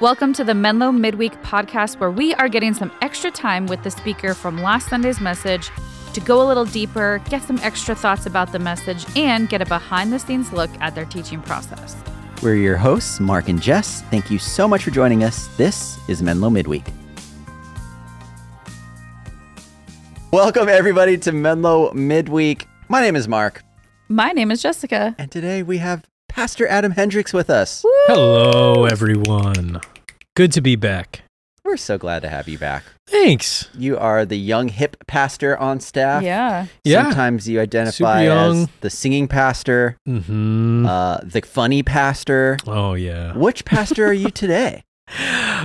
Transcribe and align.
Welcome 0.00 0.32
to 0.34 0.44
the 0.44 0.54
Menlo 0.54 0.92
Midweek 0.92 1.32
podcast, 1.42 1.98
where 1.98 2.10
we 2.10 2.34
are 2.34 2.48
getting 2.48 2.74
some 2.74 2.92
extra 3.00 3.30
time 3.30 3.66
with 3.66 3.82
the 3.82 3.90
speaker 3.90 4.34
from 4.34 4.60
last 4.60 4.88
Sunday's 4.88 5.20
message 5.20 5.70
to 6.12 6.20
go 6.20 6.42
a 6.42 6.46
little 6.46 6.66
deeper, 6.66 7.22
get 7.30 7.42
some 7.42 7.58
extra 7.62 7.94
thoughts 7.94 8.26
about 8.26 8.52
the 8.52 8.58
message, 8.58 9.06
and 9.16 9.48
get 9.48 9.62
a 9.62 9.66
behind 9.66 10.12
the 10.12 10.18
scenes 10.18 10.52
look 10.52 10.70
at 10.80 10.94
their 10.94 11.06
teaching 11.06 11.40
process. 11.40 11.96
We're 12.42 12.56
your 12.56 12.76
hosts, 12.76 13.20
Mark 13.20 13.48
and 13.48 13.60
Jess. 13.60 14.02
Thank 14.10 14.30
you 14.30 14.38
so 14.38 14.68
much 14.68 14.84
for 14.84 14.90
joining 14.90 15.24
us. 15.24 15.48
This 15.56 15.98
is 16.08 16.22
Menlo 16.22 16.50
Midweek. 16.50 16.84
Welcome, 20.30 20.68
everybody, 20.68 21.16
to 21.18 21.32
Menlo 21.32 21.92
Midweek. 21.94 22.66
My 22.88 23.00
name 23.00 23.16
is 23.16 23.26
Mark, 23.28 23.62
My 24.08 24.32
name 24.32 24.50
is 24.50 24.60
Jessica. 24.60 25.14
and 25.18 25.30
today 25.30 25.62
we 25.62 25.78
have 25.78 26.04
Pastor 26.28 26.66
Adam 26.68 26.92
Hendricks 26.92 27.32
with 27.32 27.48
us. 27.48 27.82
Hello, 28.08 28.84
everyone. 28.84 29.80
Good 30.36 30.52
to 30.52 30.60
be 30.60 30.76
back. 30.76 31.22
We're 31.64 31.78
so 31.78 31.96
glad 31.98 32.20
to 32.20 32.28
have 32.28 32.46
you 32.46 32.58
back. 32.58 32.84
Thanks. 33.08 33.68
You 33.76 33.96
are 33.98 34.24
the 34.26 34.36
young, 34.36 34.68
hip 34.68 34.96
pastor 35.08 35.56
on 35.56 35.80
staff. 35.80 36.22
Yeah. 36.22 36.66
Yeah. 36.84 37.04
Sometimes 37.04 37.48
you 37.48 37.58
identify 37.58 38.24
young. 38.24 38.62
as 38.64 38.68
the 38.82 38.90
singing 38.90 39.28
pastor, 39.28 39.96
hmm 40.06 40.84
uh, 40.86 41.18
the 41.22 41.40
funny 41.40 41.82
pastor. 41.82 42.58
oh 42.66 42.92
yeah. 42.94 43.32
Which 43.36 43.64
pastor 43.64 44.06
are 44.06 44.12
you 44.12 44.30
today? 44.30 44.82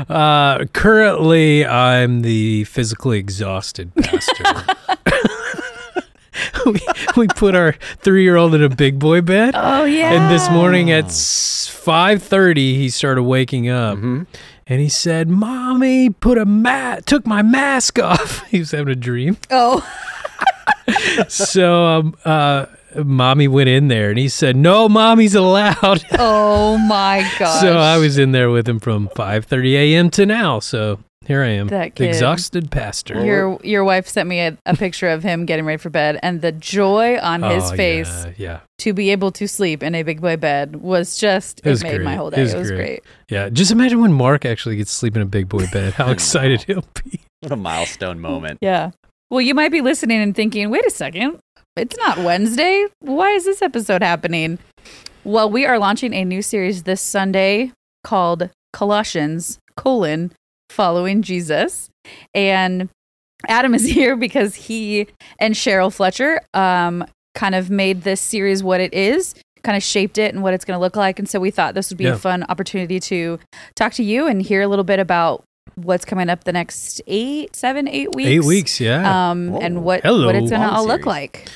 Uh, 0.07 0.65
currently, 0.73 1.65
I'm 1.65 2.21
the 2.21 2.63
physically 2.63 3.19
exhausted 3.19 3.91
pastor. 3.95 4.43
we, 6.65 6.79
we 7.17 7.27
put 7.27 7.53
our 7.55 7.73
three-year-old 7.99 8.55
in 8.55 8.63
a 8.63 8.69
big 8.69 8.97
boy 8.99 9.19
bed, 9.21 9.53
Oh, 9.55 9.83
yeah. 9.83 10.13
and 10.13 10.33
this 10.33 10.49
morning 10.49 10.89
at 10.91 11.11
five 11.11 12.23
thirty, 12.23 12.75
he 12.77 12.89
started 12.89 13.23
waking 13.23 13.67
up, 13.67 13.97
Mhm. 13.97 14.27
And 14.71 14.79
he 14.79 14.87
said, 14.87 15.27
"Mommy, 15.27 16.09
put 16.09 16.37
a 16.37 16.45
mat, 16.45 17.05
took 17.05 17.27
my 17.27 17.41
mask 17.41 17.99
off." 17.99 18.47
he 18.49 18.59
was 18.59 18.71
having 18.71 18.87
a 18.87 18.95
dream. 18.95 19.35
Oh, 19.49 19.85
so 21.27 21.85
um, 21.85 22.15
uh, 22.23 22.67
mommy 23.03 23.49
went 23.49 23.67
in 23.67 23.89
there 23.89 24.09
and 24.09 24.17
he 24.17 24.29
said 24.29 24.55
no 24.55 24.89
mommy's 24.89 25.35
allowed 25.35 26.03
oh 26.19 26.77
my 26.77 27.29
god! 27.39 27.59
so 27.61 27.77
i 27.77 27.97
was 27.97 28.17
in 28.17 28.33
there 28.33 28.49
with 28.49 28.67
him 28.67 28.79
from 28.79 29.07
5.30 29.09 29.73
a.m 29.73 30.09
to 30.09 30.25
now 30.25 30.59
so 30.59 30.99
here 31.27 31.43
i 31.43 31.47
am 31.49 31.67
That 31.67 31.95
kid. 31.95 32.09
exhausted 32.09 32.71
pastor 32.71 33.23
Your 33.23 33.59
your 33.63 33.83
wife 33.83 34.07
sent 34.07 34.27
me 34.27 34.39
a, 34.39 34.57
a 34.65 34.75
picture 34.75 35.07
of 35.09 35.21
him 35.23 35.45
getting 35.45 35.65
ready 35.65 35.77
for 35.77 35.89
bed, 35.89 36.19
and 36.23 36.41
the 36.41 36.51
joy 36.51 37.17
on 37.19 37.43
oh, 37.43 37.49
his 37.55 37.71
Oh, 37.71 37.75
face 37.75 38.25
yeah, 38.25 38.33
yeah 38.37 38.59
to 38.79 38.93
be 38.93 39.11
able 39.11 39.31
to 39.33 39.47
sleep 39.47 39.83
in 39.83 39.93
a 39.93 40.01
big 40.03 40.19
boy 40.21 40.35
bed 40.37 40.77
was 40.77 41.17
just 41.17 41.59
it, 41.59 41.67
It 41.67 41.69
was 41.69 41.83
made 41.83 41.99
my 42.01 42.05
great. 42.05 42.15
whole 42.17 42.27
It 42.29 42.35
day. 42.35 42.41
was 42.43 42.53
It 42.53 42.57
was 42.59 42.71
great. 42.71 42.77
great. 42.77 43.03
yeah 43.29 43.49
just 43.49 43.71
imagine 43.71 44.01
when 44.01 44.13
mark 44.13 44.45
actually 44.45 44.75
gets 44.77 44.91
to 44.91 44.97
sleep 44.97 45.15
in 45.15 45.21
a 45.21 45.25
big 45.25 45.47
boy 45.47 45.67
bed 45.71 45.93
how 45.93 46.09
excited 46.17 46.63
he'll 46.63 46.85
be 47.03 47.21
What 47.41 47.51
a 47.51 47.55
milestone 47.55 48.19
moment. 48.19 48.57
Yeah. 48.61 48.91
Well, 49.29 49.41
you 49.41 49.53
might 49.55 49.71
be 49.71 49.79
listening 49.81 50.21
and 50.21 50.35
thinking, 50.35 50.69
wait 50.69 50.85
a 50.85 50.89
second, 50.89 51.39
it's 51.77 51.95
not 51.97 52.17
Wednesday. 52.17 52.85
Why 52.99 53.29
is 53.31 53.45
this 53.45 53.61
episode 53.61 54.03
happening? 54.03 54.59
Well, 55.23 55.49
we 55.49 55.65
are 55.65 55.79
launching 55.79 56.13
a 56.13 56.25
new 56.25 56.41
series 56.41 56.83
this 56.83 56.99
Sunday 56.99 57.71
called 58.03 58.49
Colossians, 58.73 59.57
colon, 59.77 60.33
following 60.71 61.21
Jesus. 61.21 61.89
And 62.33 62.89
Adam 63.47 63.75
is 63.75 63.85
here 63.97 64.15
because 64.15 64.55
he 64.55 65.07
and 65.39 65.53
Cheryl 65.53 65.93
Fletcher 65.93 66.41
um, 66.53 67.05
kind 67.35 67.55
of 67.55 67.69
made 67.69 68.01
this 68.03 68.21
series 68.21 68.63
what 68.63 68.81
it 68.81 68.93
is, 68.93 69.35
kind 69.63 69.77
of 69.77 69.83
shaped 69.83 70.17
it 70.17 70.33
and 70.33 70.41
what 70.43 70.53
it's 70.53 70.65
going 70.65 70.75
to 70.77 70.81
look 70.81 70.95
like. 70.95 71.19
And 71.19 71.29
so 71.29 71.39
we 71.39 71.51
thought 71.51 71.73
this 71.75 71.89
would 71.89 71.97
be 71.97 72.05
Yeah. 72.05 72.13
a 72.13 72.17
fun 72.17 72.43
opportunity 72.49 72.99
to 73.01 73.39
talk 73.75 73.93
to 73.93 74.03
you 74.03 74.27
and 74.27 74.41
hear 74.41 74.61
a 74.61 74.67
little 74.67 74.83
bit 74.85 74.99
about 74.99 75.43
what's 75.75 76.03
coming 76.05 76.29
up 76.29 76.43
the 76.43 76.51
next 76.51 77.01
eight, 77.07 77.55
seven, 77.55 77.87
eight 77.87 78.13
weeks. 78.15 78.27
eight 78.29 78.43
weeks 78.43 78.79
yeah 78.81 79.29
Um, 79.31 79.51
Whoa. 79.51 79.59
and 79.61 79.83
what 79.83 80.01
Hello. 80.03 80.25
what 80.25 80.35
it's 80.35 80.49
going 80.49 80.61
to 80.61 80.67
Long 80.67 80.75
all 80.75 80.85
look 80.87 81.05
like. 81.05 81.47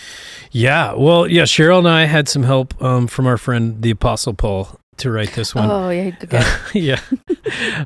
yeah 0.52 0.94
well 0.94 1.28
yeah 1.28 1.44
cheryl 1.44 1.80
and 1.80 1.90
i 1.90 2.06
had 2.06 2.30
some 2.30 2.44
help 2.44 2.80
um, 2.82 3.08
from 3.08 3.28
our 3.28 3.38
friend 3.38 3.82
the 3.82 3.90
apostle 3.92 4.34
paul 4.34 4.80
to 4.98 5.12
write 5.12 5.34
this 5.34 5.54
one 5.54 5.70
Oh 5.70 5.90
yeah, 5.90 6.10
good 6.12 6.30
guy. 6.30 6.58
yeah. 6.74 7.00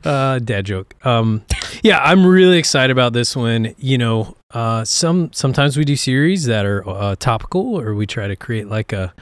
Uh, 0.04 0.40
dad 0.40 0.66
joke. 0.66 0.96
Um, 1.06 1.44
yeah, 1.84 2.00
I'm 2.04 2.26
really 2.26 2.58
excited 2.58 2.92
about 2.92 3.14
this 3.14 3.36
one. 3.36 3.74
You 3.78 3.98
know, 3.98 4.36
uh, 4.52 4.84
some 4.86 5.32
sometimes 5.34 5.78
we 5.78 5.86
do 5.86 5.96
series 5.96 6.46
that 6.46 6.66
are 6.66 6.88
uh, 6.88 7.16
topical, 7.18 7.80
or 7.80 7.94
we 7.96 8.06
try 8.08 8.28
to 8.28 8.36
create 8.36 8.68
like 8.68 8.94
a, 8.94 9.14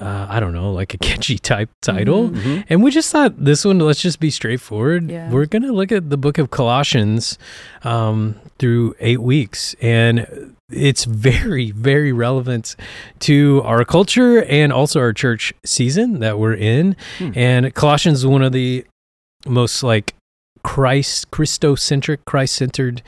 uh, 0.00 0.26
I 0.28 0.40
don't 0.40 0.52
know, 0.52 0.72
like 0.72 0.94
a 0.94 0.98
catchy 1.08 1.38
type 1.38 1.70
title. 1.82 2.30
Mhm. 2.30 2.40
Mhm. 2.42 2.64
And 2.68 2.82
we 2.82 2.90
just 2.90 3.10
thought 3.12 3.44
this 3.44 3.64
one, 3.64 3.78
let's 3.78 4.00
just 4.00 4.20
be 4.20 4.30
straightforward. 4.30 5.10
Yeah. 5.10 5.30
We're 5.30 5.46
going 5.46 5.62
to 5.62 5.72
look 5.72 5.92
at 5.92 6.10
the 6.10 6.16
book 6.16 6.38
of 6.38 6.50
Colossians 6.50 7.38
um, 7.84 8.36
through 8.58 8.94
eight 9.00 9.20
weeks. 9.22 9.74
And 9.82 10.54
it's 10.70 11.04
very, 11.04 11.70
very 11.72 12.12
relevant 12.12 12.74
to 13.20 13.60
our 13.64 13.84
culture 13.84 14.42
and 14.44 14.72
also 14.72 14.98
our 15.00 15.12
church 15.12 15.52
season 15.64 16.20
that 16.20 16.38
we're 16.38 16.54
in. 16.54 16.96
Hmm. 17.18 17.30
And 17.34 17.74
Colossians 17.74 18.18
is 18.20 18.26
one 18.26 18.42
of 18.42 18.52
the 18.52 18.86
most 19.46 19.82
like 19.82 20.14
Christ, 20.64 21.30
Christocentric, 21.30 22.18
Christ 22.26 22.54
centered 22.56 23.02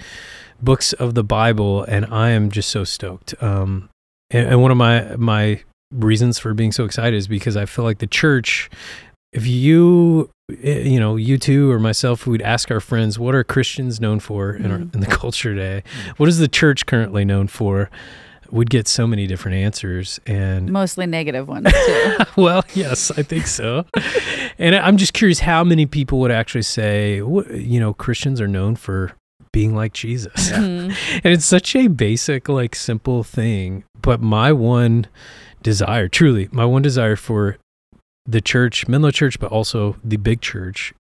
books 0.61 0.93
of 0.93 1.15
the 1.15 1.25
Bible. 1.25 1.83
And 1.85 2.05
I 2.07 2.31
am 2.31 2.51
just 2.51 2.69
so 2.69 2.85
stoked. 2.85 3.35
Um, 3.43 3.89
and, 4.31 4.49
and 4.49 4.61
one 4.63 4.71
of 4.71 4.77
my, 4.77 5.17
my, 5.17 5.63
reasons 5.95 6.39
for 6.39 6.55
being 6.55 6.73
so 6.73 6.85
excited 6.85 7.17
is 7.17 7.29
because 7.29 7.57
I 7.57 7.67
feel 7.67 7.85
like 7.85 7.99
the 7.99 8.07
church, 8.07 8.69
if 9.33 9.47
you, 9.47 10.31
eh, 10.63 10.81
you 10.81 11.01
know, 11.01 11.17
you 11.17 11.39
two 11.39 11.71
or 11.71 11.79
myself, 11.79 12.27
we'd 12.27 12.43
ask 12.43 12.71
our 12.71 12.81
friends, 12.81 13.19
what 13.19 13.35
are 13.35 13.45
Christians 13.45 14.01
known 14.01 14.21
for 14.21 14.53
in, 14.55 14.71
our, 14.71 14.79
Mhm. 14.79 14.95
in 14.95 15.01
the 15.01 15.07
culture 15.07 15.55
today? 15.55 15.83
What 16.17 16.29
is 16.29 16.39
the 16.39 16.49
church 16.49 16.87
currently 16.87 17.25
known 17.25 17.47
for? 17.47 17.91
We'd 18.51 18.71
get 18.71 18.87
so 18.87 19.07
many 19.07 19.27
different 19.27 19.57
answers. 19.57 20.21
And 20.27 20.71
Mostly 20.71 21.07
negative 21.07 21.49
ones 21.49 21.67
too. 21.73 22.17
well, 22.37 22.63
yes, 22.75 23.11
I 23.17 23.23
think 23.23 23.47
so. 23.47 23.85
and 24.59 24.77
I'm 24.77 24.97
just 24.97 25.13
curious 25.15 25.41
how 25.41 25.65
many 25.65 25.87
people 25.87 26.21
would 26.21 26.31
actually 26.31 26.63
say, 26.63 27.17
you 27.17 27.81
know, 27.81 27.95
Christians 27.95 28.41
are 28.41 28.47
known 28.47 28.77
for 28.77 29.13
being 29.53 29.75
like 29.75 29.93
Jesus. 29.93 30.51
Mhm. 30.53 30.95
And 31.25 31.33
it's 31.35 31.45
such 31.47 31.75
a 31.75 31.87
basic, 31.89 32.49
like 32.49 32.75
simple 32.77 33.23
thing. 33.25 33.85
But 34.03 34.21
my 34.21 34.53
one 34.53 35.07
desire, 35.65 36.07
truly, 36.07 36.49
my 36.53 36.65
one 36.65 36.83
desire 36.83 37.17
for 37.17 37.57
the 38.25 38.41
church, 38.41 38.87
Menlo 38.87 39.11
Church, 39.11 39.41
but 39.41 39.51
also 39.51 39.97
the 40.05 40.17
big 40.17 40.41
church 40.41 40.95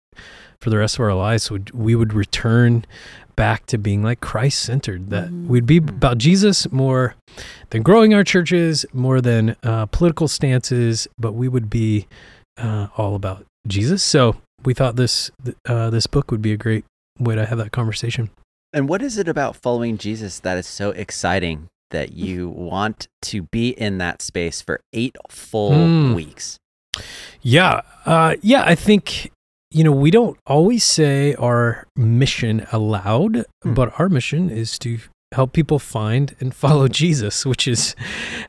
for 0.60 0.70
the 0.70 0.78
rest 0.78 0.96
of 0.96 1.00
our 1.00 1.14
lives 1.14 1.50
would 1.50 1.70
we 1.72 1.94
would 1.94 2.12
return 2.12 2.84
back 3.36 3.66
to 3.66 3.78
being 3.78 4.02
like 4.02 4.20
Christ 4.20 4.60
centered. 4.62 5.10
That 5.10 5.28
Mhm. 5.28 5.46
we'd 5.46 5.66
be 5.66 5.78
about 5.78 6.18
Jesus 6.18 6.70
more 6.72 7.14
than 7.70 7.82
growing 7.82 8.14
our 8.14 8.24
churches, 8.24 8.84
more 8.92 9.20
than 9.20 9.56
uh, 9.62 9.86
political 9.86 10.28
stances, 10.28 11.06
but 11.18 11.32
we 11.32 11.48
would 11.48 11.68
be 11.70 12.06
uh, 12.56 12.86
all 12.96 13.14
about 13.16 13.44
Jesus. 13.66 14.02
So 14.02 14.36
we 14.64 14.74
thought 14.74 14.96
this 14.96 15.30
uh, 15.66 15.90
this 15.90 16.06
book 16.06 16.30
would 16.30 16.42
be 16.42 16.52
a 16.52 16.56
great 16.56 16.84
way 17.18 17.34
to 17.34 17.44
have 17.46 17.58
that 17.58 17.72
conversation. 17.72 18.30
And 18.72 18.88
what 18.88 19.02
is 19.02 19.18
it 19.18 19.28
about 19.28 19.56
following 19.56 19.98
Jesus 19.98 20.38
that 20.40 20.56
is 20.58 20.66
so 20.66 20.90
exciting 20.90 21.68
that 21.94 22.12
you 22.12 22.48
want 22.50 23.08
to 23.22 23.42
be 23.50 23.70
in 23.70 23.98
that 23.98 24.20
space 24.22 24.60
for 24.60 24.80
eight 24.92 25.16
full 25.30 25.70
Mm. 25.72 26.14
weeks? 26.14 26.58
Yeah. 27.42 27.80
Uh, 28.06 28.34
yeah, 28.42 28.62
I 28.66 28.74
think, 28.74 29.30
you 29.70 29.82
know, 29.84 29.92
we 29.92 30.10
don't 30.10 30.38
always 30.46 30.84
say 30.84 31.34
our 31.34 31.86
mission 31.96 32.66
aloud, 32.72 33.44
Hmm. 33.62 33.74
but 33.74 33.92
our 33.98 34.08
mission 34.08 34.50
is 34.50 34.78
to 34.80 34.98
help 35.34 35.52
people 35.52 35.78
find 35.80 36.36
and 36.40 36.54
follow 36.54 36.86
Jesus, 37.02 37.44
which 37.44 37.66
is, 37.66 37.96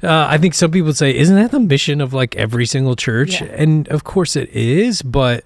uh, 0.03 0.27
I 0.29 0.37
think 0.37 0.53
some 0.53 0.69
people 0.71 0.93
say, 0.93 1.15
isn't 1.15 1.35
that 1.35 1.51
the 1.51 1.59
mission 1.59 1.99
of 2.01 2.13
like 2.13 2.35
every 2.35 2.65
single 2.67 2.95
church? 2.95 3.41
Yeah. 3.41 3.47
And 3.47 3.87
of 3.89 4.03
course 4.03 4.35
it 4.35 4.49
is, 4.49 5.01
but 5.01 5.43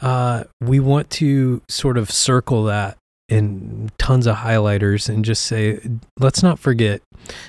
uh, 0.00 0.44
we 0.60 0.78
want 0.78 1.10
to 1.10 1.62
sort 1.68 1.96
of 1.98 2.10
circle 2.10 2.64
that 2.64 2.96
in 3.28 3.90
tons 3.98 4.26
of 4.26 4.36
highlighters 4.36 5.08
and 5.08 5.24
just 5.24 5.44
say, 5.44 5.80
let's 6.20 6.42
not 6.44 6.60
forget, 6.60 7.02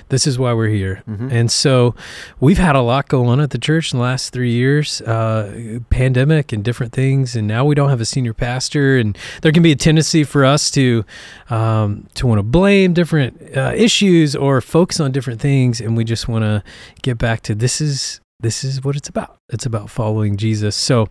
this 0.08 0.26
is 0.26 0.36
why 0.36 0.52
we're 0.52 0.66
here. 0.68 1.02
Mhm. 1.08 1.30
And 1.30 1.50
so 1.52 1.94
we've 2.40 2.58
had 2.58 2.74
a 2.74 2.80
lot 2.80 3.06
go 3.08 3.26
on 3.26 3.38
at 3.38 3.50
the 3.50 3.58
church 3.58 3.92
in 3.92 3.98
the 3.98 4.02
last 4.02 4.32
three 4.32 4.50
years, 4.50 5.00
uh, 5.02 5.78
pandemic 5.88 6.52
and 6.52 6.64
different 6.64 6.92
things. 6.92 7.36
And 7.36 7.46
now 7.46 7.64
we 7.64 7.76
don't 7.76 7.90
have 7.90 8.00
a 8.00 8.04
senior 8.04 8.34
pastor, 8.34 8.96
and 8.98 9.16
there 9.42 9.52
can 9.52 9.62
be 9.62 9.70
a 9.70 9.76
tendency 9.76 10.24
for 10.24 10.44
us 10.44 10.68
to 10.72 11.04
um, 11.48 12.08
to 12.14 12.26
want 12.26 12.40
to 12.40 12.42
blame 12.42 12.92
different 12.92 13.56
uh, 13.56 13.72
issues 13.76 14.34
or 14.34 14.60
focus 14.60 14.98
on 14.98 15.12
different 15.12 15.40
things, 15.40 15.80
and 15.80 15.96
we 15.96 16.02
just 16.02 16.26
want 16.26 16.42
to 16.42 16.64
get 17.02 17.18
back 17.18 17.42
to 17.42 17.54
this 17.54 17.80
is 17.80 18.20
this 18.40 18.62
is 18.62 18.84
what 18.84 18.96
it's 18.96 19.08
about. 19.08 19.38
It's 19.48 19.66
about 19.66 19.90
following 19.90 20.36
Jesus. 20.36 20.76
So 20.76 21.02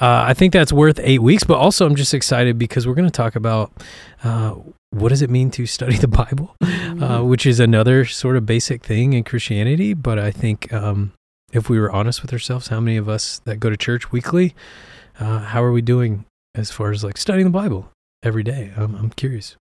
uh, 0.00 0.24
I 0.26 0.34
think 0.34 0.52
that's 0.52 0.72
worth 0.72 1.00
eight 1.02 1.20
weeks. 1.22 1.44
But 1.44 1.58
also, 1.58 1.86
I'm 1.86 1.96
just 1.96 2.14
excited 2.14 2.58
because 2.58 2.86
we're 2.86 2.94
going 2.94 3.08
to 3.08 3.10
talk 3.10 3.34
about 3.34 3.72
uh, 4.22 4.54
what 4.90 5.08
does 5.08 5.22
it 5.22 5.30
mean 5.30 5.50
to 5.52 5.66
study 5.66 5.96
the 5.96 6.08
Bible, 6.08 6.54
uh, 6.62 7.22
which 7.22 7.46
is 7.46 7.60
another 7.60 8.04
sort 8.04 8.36
of 8.36 8.46
basic 8.46 8.84
thing 8.84 9.12
in 9.12 9.24
Christianity. 9.24 9.94
But 9.94 10.18
I 10.18 10.30
think 10.30 10.72
um, 10.72 11.12
if 11.52 11.68
we 11.68 11.80
were 11.80 11.90
honest 11.90 12.22
with 12.22 12.32
ourselves, 12.32 12.68
how 12.68 12.80
many 12.80 12.96
of 12.96 13.08
us 13.08 13.40
that 13.44 13.56
go 13.58 13.70
to 13.70 13.76
church 13.76 14.12
weekly, 14.12 14.54
uh, 15.18 15.40
how 15.40 15.62
are 15.64 15.72
we 15.72 15.82
doing 15.82 16.26
as 16.54 16.70
far 16.70 16.90
as 16.90 17.02
like 17.02 17.16
studying 17.16 17.46
the 17.46 17.50
Bible 17.50 17.90
every 18.22 18.44
day? 18.44 18.72
I'm, 18.76 18.94
I'm 18.94 19.10
curious. 19.10 19.56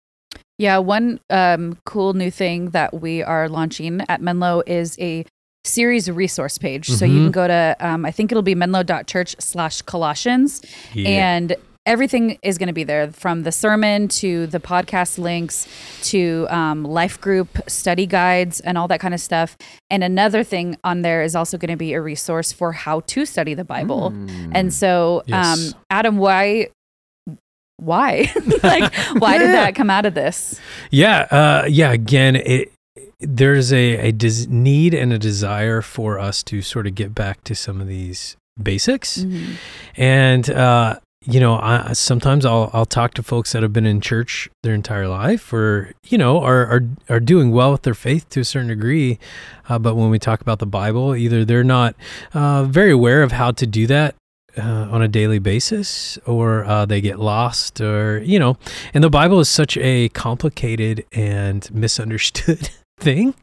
Yeah, 0.59 0.79
one 0.79 1.21
um, 1.31 1.79
cool 1.85 2.13
new 2.13 2.31
thing 2.31 2.71
that 2.71 3.01
we 3.01 3.23
are 3.23 3.49
launching 3.49 4.03
at 4.09 4.21
Menlo 4.21 4.63
is 4.67 4.97
a 5.01 5.25
series 5.65 6.11
resource 6.11 6.59
page. 6.59 6.89
So 6.89 7.05
you 7.05 7.25
can 7.25 7.31
go 7.31 7.47
to, 7.49 7.77
um, 7.81 8.05
I 8.05 8.11
think 8.11 8.31
it'll 8.31 8.43
be 8.43 8.55
menlo.church 8.55 9.37
slash 9.39 9.83
Colossians, 9.83 10.63
and 10.95 11.57
everything 11.87 12.39
is 12.43 12.57
going 12.57 12.67
to 12.69 12.73
be 12.73 12.85
there 12.85 13.13
from 13.13 13.43
the 13.43 13.53
sermon 13.53 14.09
to 14.09 14.47
the 14.47 14.59
podcast 14.59 15.19
links 15.19 15.69
to 16.03 16.47
um, 16.49 16.83
life 16.85 17.21
group 17.21 17.49
study 17.67 18.07
guides 18.07 18.61
and 18.61 18.79
all 18.79 18.89
that 18.89 19.01
kind 19.01 19.13
of 19.15 19.21
stuff. 19.21 19.57
And 19.91 20.03
another 20.03 20.43
thing 20.45 20.77
on 20.83 21.03
there 21.03 21.23
is 21.23 21.35
also 21.37 21.59
going 21.59 21.71
to 21.71 21.77
be 21.77 21.93
a 21.93 22.01
resource 22.01 22.53
for 22.53 22.73
how 22.73 23.01
to 23.01 23.27
study 23.27 23.53
the 23.55 23.65
Bible. 23.65 24.13
Mm. 24.13 24.53
And 24.55 24.73
so, 24.73 25.23
Yes. 25.27 25.75
um, 25.75 25.81
Adam, 25.91 26.17
why? 26.19 26.69
Why? 27.77 28.33
like, 28.63 28.95
why 29.19 29.37
did 29.39 29.51
that 29.51 29.75
come 29.75 29.91
out 29.91 30.07
of 30.07 30.15
this? 30.15 30.59
Yeah, 30.91 31.27
uh, 31.31 31.67
yeah. 31.69 31.91
Again, 31.93 32.37
it 32.37 32.73
there's 33.21 33.73
a 33.73 34.09
a 34.09 34.13
des- 34.13 34.47
need 34.49 34.95
and 34.95 35.13
a 35.13 35.19
desire 35.19 35.81
for 35.83 36.19
us 36.19 36.43
to 36.45 36.63
sort 36.63 36.87
of 36.87 36.95
get 36.95 37.15
back 37.15 37.45
to 37.45 37.55
some 37.55 37.81
of 37.81 37.87
these 37.89 38.37
basics, 38.63 39.19
Mm-hmm. 39.19 39.53
and 39.97 40.51
uh, 40.51 40.99
you 41.27 41.41
know, 41.41 41.55
I, 41.55 41.95
sometimes 41.95 42.45
I'll 42.45 42.69
I'll 42.75 42.85
talk 42.87 43.15
to 43.15 43.23
folks 43.23 43.53
that 43.53 43.63
have 43.63 43.73
been 43.73 43.87
in 43.87 44.01
church 44.03 44.51
their 44.63 44.75
entire 44.75 45.09
life, 45.09 45.53
or 45.53 45.93
you 46.07 46.19
know, 46.19 46.41
are 46.41 46.67
are 46.67 46.83
are 47.09 47.21
doing 47.21 47.51
well 47.51 47.73
with 47.73 47.83
their 47.83 47.95
faith 47.95 48.29
to 48.31 48.41
a 48.41 48.45
certain 48.45 48.69
degree, 48.69 49.19
uh, 49.69 49.79
but 49.79 49.95
when 49.95 50.11
we 50.11 50.19
talk 50.19 50.41
about 50.43 50.59
the 50.59 50.67
Bible, 50.67 51.17
either 51.17 51.45
they're 51.45 51.65
not 51.65 51.95
uh, 52.35 52.65
very 52.65 52.91
aware 52.93 53.23
of 53.23 53.33
how 53.33 53.51
to 53.53 53.67
do 53.67 53.87
that. 53.87 54.15
Uh, 54.57 54.87
on 54.89 55.03
a 55.03 55.09
daily 55.09 55.41
basis, 55.41 56.17
or 56.27 56.65
uh, 56.65 56.87
they 56.87 57.01
get 57.01 57.19
lost, 57.19 57.81
or 57.81 58.23
you 58.23 58.39
know, 58.39 58.57
and 58.95 59.03
the 59.03 59.11
Bible 59.11 59.41
is 59.41 59.49
such 59.49 59.77
a 59.79 60.09
complicated 60.11 61.05
and 61.11 61.69
misunderstood 61.75 62.69
thing. 62.99 63.35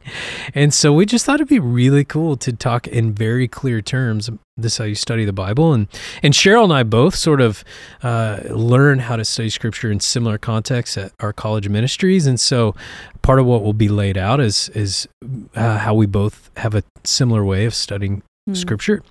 And 0.54 0.72
so 0.74 0.92
we 0.92 1.06
just 1.06 1.24
thought 1.24 1.36
it'd 1.36 1.48
be 1.48 1.58
really 1.58 2.04
cool 2.04 2.36
to 2.38 2.52
talk 2.52 2.86
in 2.86 3.12
very 3.12 3.46
clear 3.48 3.80
terms. 3.80 4.30
This 4.56 4.72
is 4.72 4.78
how 4.78 4.84
you 4.84 4.94
study 4.94 5.24
the 5.24 5.32
Bible. 5.32 5.72
And 5.72 5.88
and 6.22 6.34
Cheryl 6.34 6.64
and 6.64 6.72
I 6.72 6.82
both 6.82 7.14
sort 7.14 7.40
of 7.40 7.64
uh, 8.02 8.40
learn 8.50 8.98
how 9.00 9.16
to 9.16 9.24
study 9.24 9.50
scripture 9.50 9.90
in 9.90 10.00
similar 10.00 10.38
contexts 10.38 10.98
at 10.98 11.12
our 11.20 11.32
college 11.32 11.68
ministries. 11.68 12.26
And 12.26 12.38
so 12.38 12.74
part 13.22 13.38
of 13.38 13.46
what 13.46 13.62
will 13.62 13.72
be 13.72 13.88
laid 13.88 14.18
out 14.18 14.40
is 14.40 14.68
is 14.70 15.08
uh, 15.54 15.78
how 15.78 15.94
we 15.94 16.06
both 16.06 16.50
have 16.56 16.74
a 16.74 16.82
similar 17.04 17.44
way 17.44 17.64
of 17.64 17.74
studying 17.74 18.22
Hmm. 18.46 18.54
scripture. 18.54 19.02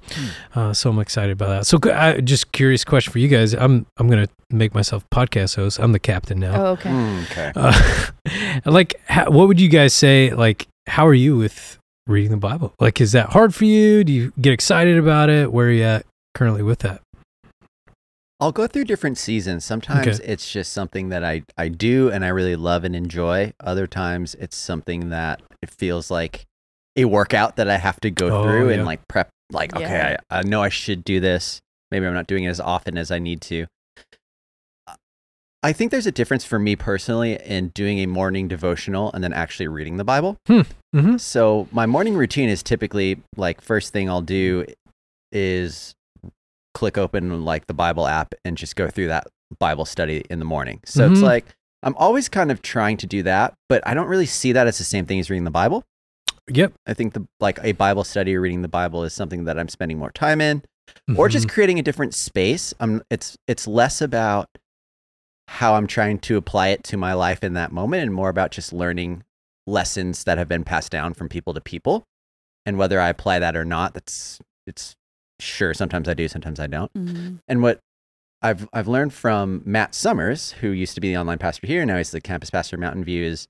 Uh, 0.53 0.73
so 0.73 0.89
I'm 0.89 0.99
excited 0.99 1.31
about 1.31 1.47
that. 1.47 1.65
So 1.65 1.79
I, 1.89 2.19
just 2.19 2.51
curious 2.51 2.83
question 2.83 3.13
for 3.13 3.19
you 3.19 3.29
guys. 3.29 3.53
I'm 3.53 3.85
I'm 3.97 4.09
gonna 4.09 4.27
make 4.49 4.73
myself 4.75 5.09
podcast 5.09 5.55
host. 5.55 5.79
I'm 5.79 5.93
the 5.93 5.99
captain 5.99 6.39
now. 6.39 6.61
Oh, 6.61 6.65
okay. 6.71 6.89
Mm, 6.89 7.31
okay. 7.31 7.51
Uh, 7.55 8.61
like, 8.71 8.95
how, 9.05 9.31
what 9.31 9.47
would 9.47 9.59
you 9.61 9.69
guys 9.69 9.93
say? 9.93 10.31
Like, 10.31 10.67
how 10.87 11.07
are 11.07 11.13
you 11.13 11.37
with 11.37 11.77
reading 12.07 12.31
the 12.31 12.37
Bible? 12.37 12.73
Like, 12.79 12.99
is 12.99 13.13
that 13.13 13.29
hard 13.29 13.55
for 13.55 13.63
you? 13.63 14.03
Do 14.03 14.11
you 14.11 14.33
get 14.41 14.51
excited 14.51 14.97
about 14.97 15.29
it? 15.29 15.53
Where 15.53 15.67
are 15.67 15.71
you 15.71 15.83
at 15.83 16.05
currently 16.35 16.63
with 16.63 16.79
that? 16.79 17.01
I'll 18.41 18.51
go 18.51 18.65
through 18.67 18.85
different 18.85 19.17
seasons. 19.19 19.63
Sometimes 19.63 20.19
Okay. 20.19 20.27
it's 20.27 20.51
just 20.51 20.73
something 20.73 21.09
that 21.09 21.23
I, 21.23 21.43
I 21.57 21.67
do 21.69 22.09
and 22.09 22.25
I 22.25 22.29
really 22.29 22.55
love 22.55 22.83
and 22.83 22.95
enjoy. 22.95 23.53
Other 23.59 23.85
times 23.85 24.35
it's 24.35 24.57
something 24.57 25.09
that 25.09 25.41
it 25.61 25.69
feels 25.69 26.09
like 26.09 26.45
a 26.95 27.05
workout 27.05 27.55
that 27.55 27.69
I 27.69 27.77
have 27.77 27.99
to 28.01 28.11
go 28.11 28.27
Oh, 28.29 28.43
through 28.43 28.69
yeah. 28.69 28.75
and 28.75 28.85
like 28.85 29.07
prep. 29.07 29.29
Like, 29.51 29.75
okay, 29.75 29.83
Yeah. 29.83 30.17
I, 30.29 30.39
I 30.39 30.43
know 30.43 30.61
I 30.63 30.69
should 30.69 31.03
do 31.03 31.19
this. 31.19 31.59
Maybe 31.91 32.05
I'm 32.05 32.13
not 32.13 32.27
doing 32.27 32.45
it 32.45 32.49
as 32.49 32.59
often 32.59 32.97
as 32.97 33.11
I 33.11 33.19
need 33.19 33.41
to. 33.41 33.65
I 35.63 35.73
think 35.73 35.91
there's 35.91 36.07
a 36.07 36.11
difference 36.11 36.43
for 36.43 36.57
me 36.57 36.75
personally 36.75 37.33
in 37.45 37.69
doing 37.69 37.99
a 37.99 38.07
morning 38.07 38.47
devotional 38.47 39.11
and 39.13 39.23
then 39.23 39.31
actually 39.31 39.67
reading 39.67 39.97
the 39.97 40.03
Bible. 40.03 40.37
Mm-hmm. 40.49 41.17
So 41.17 41.67
my 41.71 41.85
morning 41.85 42.15
routine 42.15 42.49
is 42.49 42.63
typically 42.63 43.19
like 43.37 43.61
first 43.61 43.93
thing 43.93 44.09
I'll 44.09 44.21
do 44.23 44.65
is 45.31 45.93
click 46.73 46.97
open 46.97 47.45
like 47.45 47.67
the 47.67 47.75
Bible 47.75 48.07
app 48.07 48.33
and 48.43 48.57
just 48.57 48.75
go 48.75 48.89
through 48.89 49.07
that 49.09 49.27
Bible 49.59 49.85
study 49.85 50.23
in 50.31 50.39
the 50.39 50.45
morning. 50.45 50.79
So 50.85 51.09
it's 51.11 51.19
Mhm. 51.19 51.23
like 51.23 51.45
I'm 51.83 51.95
always 51.95 52.27
kind 52.29 52.51
of 52.51 52.61
trying 52.61 52.97
to 52.97 53.07
do 53.07 53.21
that, 53.23 53.53
but 53.69 53.85
I 53.87 53.93
don't 53.93 54.07
really 54.07 54.25
see 54.25 54.51
that 54.53 54.65
as 54.67 54.77
the 54.79 54.83
same 54.83 55.05
thing 55.05 55.19
as 55.19 55.29
reading 55.29 55.43
the 55.45 55.51
Bible. 55.51 55.83
Yep. 56.55 56.73
I 56.87 56.93
think 56.93 57.13
the 57.13 57.25
like 57.39 57.59
a 57.63 57.71
Bible 57.73 58.03
study 58.03 58.35
or 58.35 58.41
reading 58.41 58.61
the 58.61 58.67
Bible 58.67 59.03
is 59.03 59.13
something 59.13 59.45
that 59.45 59.57
I'm 59.59 59.69
spending 59.69 59.97
more 59.97 60.11
time 60.11 60.41
in 60.41 60.63
or 61.15 61.29
just 61.29 61.47
Mhm. 61.47 61.51
creating 61.51 61.79
a 61.79 61.83
different 61.83 62.13
space. 62.13 62.73
Um 62.79 63.01
it's 63.09 63.37
it's 63.47 63.67
less 63.67 64.01
about 64.01 64.49
how 65.47 65.75
I'm 65.75 65.87
trying 65.87 66.19
to 66.19 66.37
apply 66.37 66.69
it 66.69 66.83
to 66.85 66.97
my 66.97 67.13
life 67.13 67.43
in 67.43 67.53
that 67.53 67.71
moment 67.71 68.03
and 68.03 68.13
more 68.13 68.29
about 68.29 68.51
just 68.51 68.71
learning 68.73 69.23
lessons 69.67 70.23
that 70.23 70.37
have 70.37 70.47
been 70.47 70.63
passed 70.63 70.91
down 70.91 71.13
from 71.13 71.29
people 71.29 71.53
to 71.53 71.61
people. 71.61 72.03
And 72.65 72.77
whether 72.77 72.99
I 72.99 73.09
apply 73.09 73.39
that 73.39 73.55
or 73.55 73.65
not, 73.65 73.93
that's 73.93 74.39
it's 74.67 74.95
sure 75.39 75.73
sometimes 75.73 76.07
I 76.07 76.13
do, 76.13 76.27
sometimes 76.27 76.59
I 76.59 76.67
don't. 76.67 76.93
Mhm. 76.93 77.39
And 77.47 77.61
what 77.61 77.79
I've 78.41 78.67
I've 78.73 78.87
learned 78.87 79.13
from 79.13 79.61
Matt 79.65 79.93
Summers, 79.95 80.53
who 80.53 80.69
used 80.69 80.95
to 80.95 81.01
be 81.01 81.09
the 81.09 81.17
online 81.17 81.37
pastor 81.37 81.67
here, 81.67 81.85
now 81.85 81.97
he's 81.97 82.11
the 82.11 82.21
campus 82.21 82.49
pastor 82.49 82.75
at 82.75 82.79
Mountain 82.79 83.03
View, 83.03 83.23
is 83.23 83.47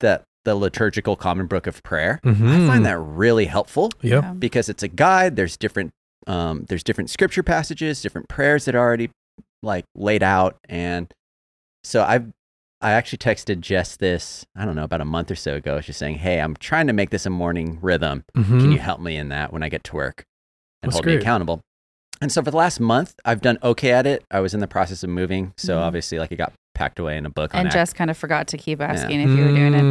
that 0.00 0.24
the 0.44 0.54
liturgical 0.54 1.16
common 1.16 1.46
book 1.46 1.66
of 1.66 1.82
prayer. 1.82 2.20
I 2.24 2.28
Mhm. 2.28 2.66
find 2.66 2.84
that 2.86 2.98
really 2.98 3.46
helpful 3.46 3.90
Yeah. 4.02 4.32
because 4.32 4.68
it's 4.68 4.82
a 4.82 4.88
guide. 4.88 5.36
There's 5.36 5.56
different 5.56 5.90
um, 6.26 6.64
there's 6.70 6.82
different 6.82 7.10
scripture 7.10 7.42
passages, 7.42 8.00
different 8.00 8.28
prayers 8.30 8.64
that 8.64 8.74
are 8.74 8.78
already 8.80 9.10
like 9.62 9.84
laid 9.94 10.22
out, 10.22 10.56
and 10.70 11.12
so 11.82 12.02
I've 12.02 12.32
I 12.80 12.92
actually 12.92 13.18
texted 13.18 13.60
Jess 13.60 13.96
this 13.96 14.44
I 14.56 14.64
don't 14.64 14.74
know 14.76 14.84
about 14.84 15.00
a 15.02 15.04
month 15.06 15.30
or 15.30 15.34
so 15.34 15.54
ago, 15.56 15.80
just 15.80 15.98
saying, 15.98 16.16
hey, 16.16 16.40
I'm 16.40 16.54
trying 16.56 16.86
to 16.86 16.92
make 16.94 17.10
this 17.10 17.26
a 17.26 17.30
morning 17.30 17.78
rhythm. 17.82 18.24
Can 18.34 18.44
Mhm. 18.44 18.72
you 18.72 18.78
help 18.78 19.00
me 19.00 19.16
in 19.16 19.28
that 19.30 19.52
when 19.52 19.62
I 19.62 19.68
get 19.68 19.84
to 19.84 19.96
work 19.96 20.24
and 20.82 20.90
That's 20.92 20.96
hold 20.96 21.06
me 21.06 21.14
accountable? 21.16 21.60
And 22.20 22.30
so 22.32 22.42
for 22.42 22.50
the 22.50 22.56
last 22.56 22.78
month, 22.80 23.14
I've 23.24 23.40
done 23.42 23.58
okay 23.62 23.90
at 23.92 24.06
it. 24.06 24.24
I 24.30 24.40
was 24.40 24.54
in 24.54 24.60
the 24.60 24.66
process 24.68 25.02
of 25.02 25.10
moving, 25.10 25.52
so 25.56 25.76
Mhm. 25.76 25.80
obviously 25.82 26.18
like 26.18 26.30
it 26.32 26.36
got 26.36 26.52
packed 26.74 26.98
away 26.98 27.16
in 27.16 27.26
a 27.26 27.30
book. 27.30 27.54
on 27.54 27.60
And 27.60 27.68
Act- 27.68 27.74
Jess 27.74 27.92
kind 27.92 28.10
of 28.10 28.16
forgot 28.16 28.46
to 28.48 28.56
keep 28.58 28.80
asking 28.80 29.20
if 29.20 29.30
you 29.30 29.44
were 29.44 29.52
doing 29.54 29.74
it. 29.74 29.82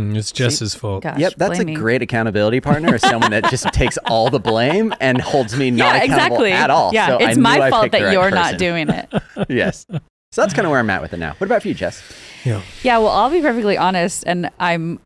Mm, 0.00 0.16
It's 0.16 0.32
Jess's 0.32 0.74
fault. 0.74 1.02
Gosh, 1.02 1.18
Yep, 1.18 1.34
that's 1.36 1.52
a 1.58 1.62
blaming. 1.64 1.74
great 1.74 2.02
accountability 2.02 2.60
partner, 2.60 2.94
is 2.94 3.02
someone 3.02 3.30
that 3.32 3.48
just 3.50 3.64
takes 3.72 3.96
all 4.06 4.30
the 4.30 4.40
blame 4.40 4.94
and 5.00 5.20
holds 5.20 5.56
me 5.56 5.70
not 5.70 5.94
yeah, 5.96 6.02
accountable 6.04 6.44
exactly. 6.44 6.52
at 6.52 6.70
all. 6.70 6.92
Yeah, 6.92 7.06
So 7.08 7.16
I 7.18 7.28
it's 7.28 7.36
knew 7.36 7.42
my 7.42 7.70
fault 7.70 7.92
that 7.92 8.02
right 8.02 8.12
you're 8.12 8.30
not 8.30 8.58
doing 8.58 8.88
it. 8.88 9.08
yes. 9.48 9.86
So 9.90 10.42
that's 10.42 10.54
kind 10.54 10.64
of 10.66 10.70
where 10.70 10.80
I'm 10.80 10.90
at 10.90 11.02
with 11.02 11.12
it 11.12 11.18
now. 11.18 11.34
What 11.38 11.46
about 11.46 11.62
for 11.62 11.68
you, 11.68 11.74
Jess? 11.74 12.02
Yeah. 12.44 12.62
Yeah, 12.82 12.98
well, 12.98 13.08
I'll 13.08 13.30
be 13.30 13.40
perfectly 13.42 13.76
honest, 13.76 14.24
and 14.26 14.50
I'm 14.60 15.00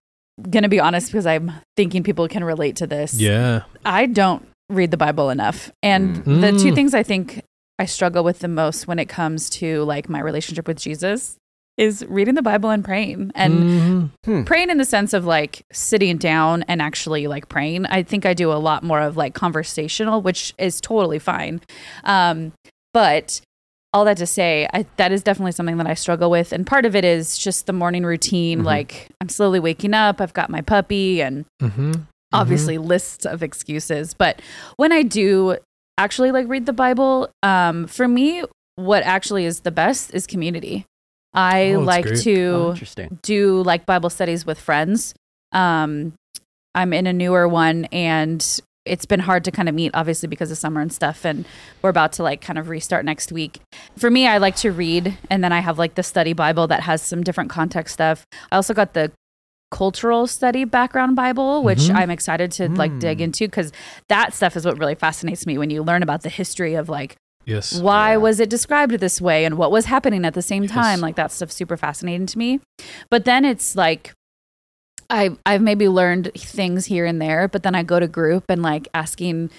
gonna 0.50 0.68
be 0.68 0.80
honest 0.80 1.08
because 1.10 1.26
I'm 1.26 1.52
thinking 1.76 2.02
people 2.02 2.26
can 2.28 2.44
relate 2.44 2.76
to 2.76 2.86
this. 2.86 3.14
Yeah. 3.14 3.62
I 3.84 4.06
don't 4.06 4.46
read 4.68 4.90
the 4.90 4.96
Bible 4.96 5.30
enough, 5.30 5.70
and 5.82 6.16
the 6.24 6.52
two 6.52 6.72
Mm. 6.72 6.74
things 6.74 6.94
I 6.94 7.02
think 7.02 7.42
I 7.78 7.86
struggle 7.86 8.22
with 8.24 8.38
the 8.40 8.48
most 8.48 8.86
when 8.86 8.98
it 8.98 9.08
comes 9.08 9.48
to 9.50 9.82
like 9.84 10.08
my 10.08 10.20
relationship 10.20 10.66
with 10.68 10.78
Jesus 10.78 11.36
is 11.76 12.04
reading 12.09 12.35
the 12.35 12.43
Bible 12.43 12.71
and 12.71 12.85
praying, 12.85 13.33
and 13.35 14.11
Mhm. 14.25 14.47
praying 14.47 14.71
in 14.71 14.78
the 14.78 14.85
sense 14.85 15.12
of 15.12 15.25
like 15.25 15.64
sitting 15.73 16.16
down 16.19 16.62
and 16.69 16.81
actually 16.81 17.26
like 17.26 17.49
praying. 17.49 17.87
I 17.87 18.02
think 18.02 18.25
I 18.25 18.33
do 18.35 18.52
a 18.52 18.54
lot 18.62 18.83
more 18.85 19.00
of 19.00 19.16
like 19.16 19.35
conversational, 19.35 20.23
which 20.23 20.54
is 20.59 20.81
totally 20.81 21.19
fine. 21.19 21.61
Um, 22.04 22.52
but 22.93 23.40
all 23.93 24.04
that 24.04 24.16
to 24.19 24.26
say, 24.26 24.69
I, 24.73 24.87
that 24.97 25.12
is 25.12 25.23
definitely 25.23 25.52
something 25.52 25.76
that 25.78 25.87
I 25.87 25.95
struggle 25.95 26.31
with. 26.31 26.52
And 26.52 26.66
part 26.66 26.85
of 26.87 26.95
it 26.97 27.04
is 27.04 27.38
just 27.38 27.66
the 27.66 27.73
morning 27.73 28.04
routine. 28.04 28.61
Mhm. 28.62 28.64
Like 28.64 29.09
I'm 29.21 29.28
slowly 29.28 29.59
waking 29.61 29.95
up, 29.95 30.21
I've 30.21 30.33
got 30.35 30.50
my 30.50 30.61
puppy, 30.61 31.21
and 31.23 31.45
Mhm. 31.62 32.02
obviously 32.33 32.78
lists 32.78 33.25
of 33.26 33.43
excuses. 33.43 34.14
But 34.14 34.40
when 34.76 34.93
I 34.93 35.02
do 35.02 35.57
actually 35.99 36.33
like 36.33 36.49
read 36.49 36.66
the 36.66 36.73
Bible, 36.73 37.28
um, 37.43 37.87
for 37.87 38.09
me, 38.09 38.43
what 38.76 39.02
actually 39.04 39.45
is 39.45 39.61
the 39.61 39.71
best 39.71 40.12
is 40.12 40.26
community. 40.26 40.85
I 41.34 41.72
Oh, 41.74 41.80
like 41.80 42.04
great. 42.06 42.20
to 42.22 42.74
Oh, 42.80 43.06
do 43.22 43.62
like 43.62 43.86
Bible 43.86 44.10
studies 44.10 44.46
with 44.46 44.58
friends. 44.60 45.14
Um, 45.52 46.14
I'm 46.74 46.92
in 46.92 47.06
a 47.06 47.12
newer 47.12 47.46
one 47.48 47.84
and 47.86 48.60
it's 48.84 49.06
been 49.06 49.20
hard 49.20 49.44
to 49.44 49.50
kind 49.50 49.68
of 49.68 49.74
meet, 49.74 49.90
obviously, 49.94 50.28
because 50.28 50.50
of 50.50 50.58
summer 50.58 50.80
and 50.80 50.92
stuff. 50.92 51.24
And 51.24 51.46
we're 51.80 51.88
about 51.90 52.12
to 52.14 52.22
like 52.22 52.40
kind 52.42 52.58
of 52.58 52.68
restart 52.68 53.04
next 53.04 53.32
week. 53.32 53.60
For 53.96 54.10
me, 54.10 54.26
I 54.26 54.38
like 54.38 54.56
to 54.56 54.70
read 54.72 55.16
and 55.30 55.42
then 55.42 55.52
I 55.52 55.60
have 55.60 55.78
like 55.78 55.94
the 55.94 56.02
study 56.02 56.32
Bible 56.34 56.66
that 56.66 56.82
has 56.82 57.00
some 57.00 57.22
different 57.22 57.48
context 57.50 57.94
stuff. 57.94 58.26
I 58.52 58.56
also 58.56 58.74
got 58.74 58.92
the 58.92 59.10
cultural 59.70 60.26
study 60.26 60.64
background 60.64 61.16
Bible, 61.16 61.62
which 61.62 61.78
Mhm. 61.80 61.94
I'm 61.96 62.10
excited 62.10 62.52
to 62.52 62.68
like 62.68 62.96
dig 63.00 63.18
Mm. 63.18 63.22
into 63.22 63.46
because 63.48 63.72
that 64.08 64.32
stuff 64.34 64.54
is 64.56 64.64
what 64.66 64.78
really 64.78 64.94
fascinates 64.94 65.46
me 65.46 65.58
when 65.58 65.70
you 65.70 65.82
learn 65.82 66.02
about 66.02 66.22
the 66.22 66.28
history 66.28 66.74
of 66.74 66.88
like 66.88 67.16
Yes. 67.46 67.80
why 67.80 68.12
Yeah. 68.12 68.16
was 68.18 68.40
it 68.40 68.48
described 68.50 68.92
this 69.00 69.20
way 69.20 69.44
and 69.44 69.56
what 69.58 69.70
was 69.70 69.84
happening 69.86 70.24
at 70.24 70.34
the 70.34 70.42
same 70.42 70.62
Yes. 70.64 70.72
time 70.72 71.00
like 71.00 71.16
that 71.16 71.30
stuff's 71.32 71.54
super 71.54 71.76
fascinating 71.76 72.26
to 72.26 72.38
me 72.38 72.60
but 73.10 73.24
then 73.24 73.44
it's 73.44 73.76
like 73.76 74.12
I, 75.10 75.36
I've 75.44 75.60
maybe 75.60 75.86
learned 75.88 76.32
things 76.34 76.86
here 76.86 77.04
and 77.04 77.20
there, 77.20 77.46
but 77.46 77.62
then 77.62 77.74
I 77.74 77.82
go 77.82 78.00
to 78.00 78.08
group 78.08 78.44
and 78.48 78.62
like 78.62 78.88
asking 78.94 79.50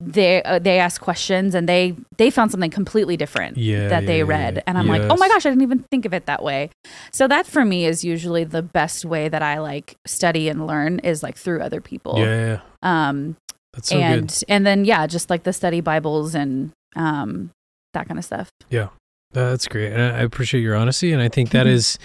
they 0.00 0.42
uh, 0.42 0.58
they 0.58 0.78
ask 0.78 1.00
questions 1.00 1.54
and 1.54 1.66
they 1.68 1.96
they 2.18 2.28
found 2.30 2.50
something 2.50 2.70
completely 2.70 3.16
different 3.16 3.56
Yeah, 3.56 3.88
that 3.88 4.04
they 4.06 4.22
read 4.22 4.56
yeah. 4.56 4.62
and 4.66 4.76
i'm 4.78 4.86
like 4.88 5.02
oh 5.02 5.16
my 5.16 5.28
gosh 5.28 5.46
i 5.46 5.48
didn't 5.48 5.62
even 5.62 5.80
think 5.90 6.04
of 6.04 6.12
it 6.12 6.26
that 6.26 6.42
way 6.42 6.70
so 7.12 7.26
that 7.28 7.46
for 7.46 7.64
me 7.64 7.84
is 7.86 8.04
usually 8.04 8.42
the 8.44 8.62
best 8.62 9.04
way 9.04 9.28
that 9.28 9.42
i 9.42 9.58
like 9.60 9.96
study 10.06 10.48
and 10.48 10.66
learn 10.66 10.98
is 11.00 11.22
like 11.22 11.36
through 11.36 11.60
other 11.62 11.80
people 11.80 12.18
Yeah, 12.18 12.60
um 12.82 13.36
that's 13.72 13.88
so 13.90 13.98
and 13.98 14.28
good. 14.28 14.44
and 14.48 14.66
then 14.66 14.84
yeah 14.84 15.06
just 15.06 15.30
like 15.30 15.44
the 15.44 15.52
study 15.52 15.80
bibles 15.80 16.34
and 16.34 16.72
um 16.96 17.50
that 17.94 18.06
kind 18.08 18.18
of 18.18 18.24
stuff 18.24 18.48
Yeah. 18.70 18.88
That's 19.32 19.66
great. 19.66 19.92
And 19.92 20.02
I 20.02 20.20
appreciate 20.20 20.60
your 20.60 20.76
honesty. 20.76 21.10
And 21.12 21.22
I 21.22 21.28
think 21.28 21.50
that 21.50 21.66
is 21.76 21.98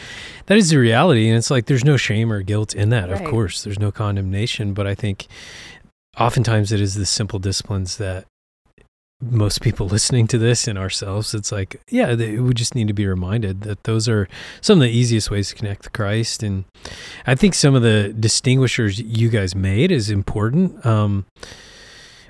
that 0.45 0.57
is 0.57 0.69
the 0.69 0.77
reality. 0.77 1.27
And 1.27 1.37
it's 1.37 1.51
like 1.51 1.65
there's 1.65 1.83
no 1.83 1.97
shame 1.97 2.31
or 2.31 2.41
guilt 2.41 2.73
in 2.73 2.89
that. 2.89 3.09
Of 3.09 3.23
course, 3.25 3.63
there's 3.63 3.79
no 3.79 3.91
condemnation. 3.91 4.73
But 4.73 4.87
I 4.87 4.95
think 4.95 5.27
oftentimes 6.17 6.71
it 6.71 6.81
is 6.81 6.95
the 6.95 7.05
simple 7.05 7.39
disciplines 7.39 7.97
that 7.97 8.25
most 9.21 9.61
people 9.61 9.87
listening 9.89 10.27
to 10.27 10.37
this 10.37 10.67
and 10.67 10.77
ourselves, 10.77 11.33
it's 11.33 11.51
like, 11.51 11.81
yeah, 11.89 12.15
they, 12.15 12.37
we 12.39 12.53
just 12.53 12.75
need 12.75 12.87
to 12.87 12.93
be 12.93 13.07
reminded 13.07 13.61
that 13.61 13.83
those 13.83 14.07
are 14.07 14.27
some 14.61 14.77
of 14.77 14.83
the 14.83 14.89
easiest 14.89 15.31
ways 15.31 15.49
to 15.49 15.55
connect 15.55 15.83
to 15.83 15.89
Christ. 15.89 16.43
And 16.43 16.65
I 17.25 17.35
think 17.35 17.55
some 17.55 17.75
of 17.75 17.81
the 17.81 18.13
distinguishers 18.17 18.99
you 18.99 19.29
guys 19.29 19.55
made 19.55 19.91
is 19.91 20.09
important. 20.09 20.85
Um, 20.85 21.25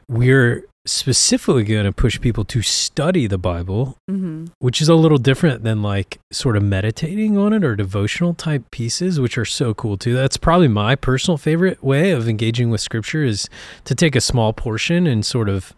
we're 0.10 0.66
specifically 0.88 1.64
going 1.64 1.86
to 1.86 1.92
push 1.92 2.20
people 2.20 2.44
to 2.46 2.62
study 2.62 3.28
the 3.28 3.38
Bible 3.38 3.98
hmm 4.10 4.46
which 4.60 4.82
is 4.82 4.90
a 4.90 4.96
little 4.96 5.18
different 5.18 5.64
than 5.64 5.82
like 5.82 6.20
sort 6.32 6.58
of 6.58 6.64
meditating 6.64 7.38
on 7.38 7.54
it 7.54 7.64
or 7.64 7.76
devotional 7.76 8.34
type 8.34 8.64
pieces, 8.72 9.20
which 9.20 9.38
are 9.38 9.46
so 9.46 9.74
cool 9.74 9.98
too. 9.98 10.14
That's 10.14 10.38
probably 10.38 10.68
my 10.68 10.96
personal 10.96 11.38
favorite 11.38 11.84
way 11.84 12.12
of 12.12 12.28
engaging 12.28 12.70
with 12.70 12.82
scripture 12.82 13.24
is 13.24 13.50
to 13.86 13.94
take 13.96 14.16
a 14.16 14.22
small 14.22 14.54
portion 14.54 15.06
and 15.08 15.26
sort 15.26 15.50
of 15.50 15.74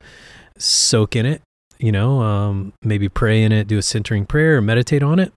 soak 0.58 1.16
in 1.16 1.26
it, 1.26 1.42
you 1.80 1.92
know, 1.92 2.22
um, 2.22 2.74
maybe 2.84 3.10
pray 3.10 3.44
in 3.44 3.52
it, 3.52 3.68
do 3.68 3.78
a 3.78 3.82
centering 3.82 4.26
prayer, 4.26 4.58
or 4.58 4.62
meditate 4.62 5.04
on 5.04 5.20
it. 5.20 5.34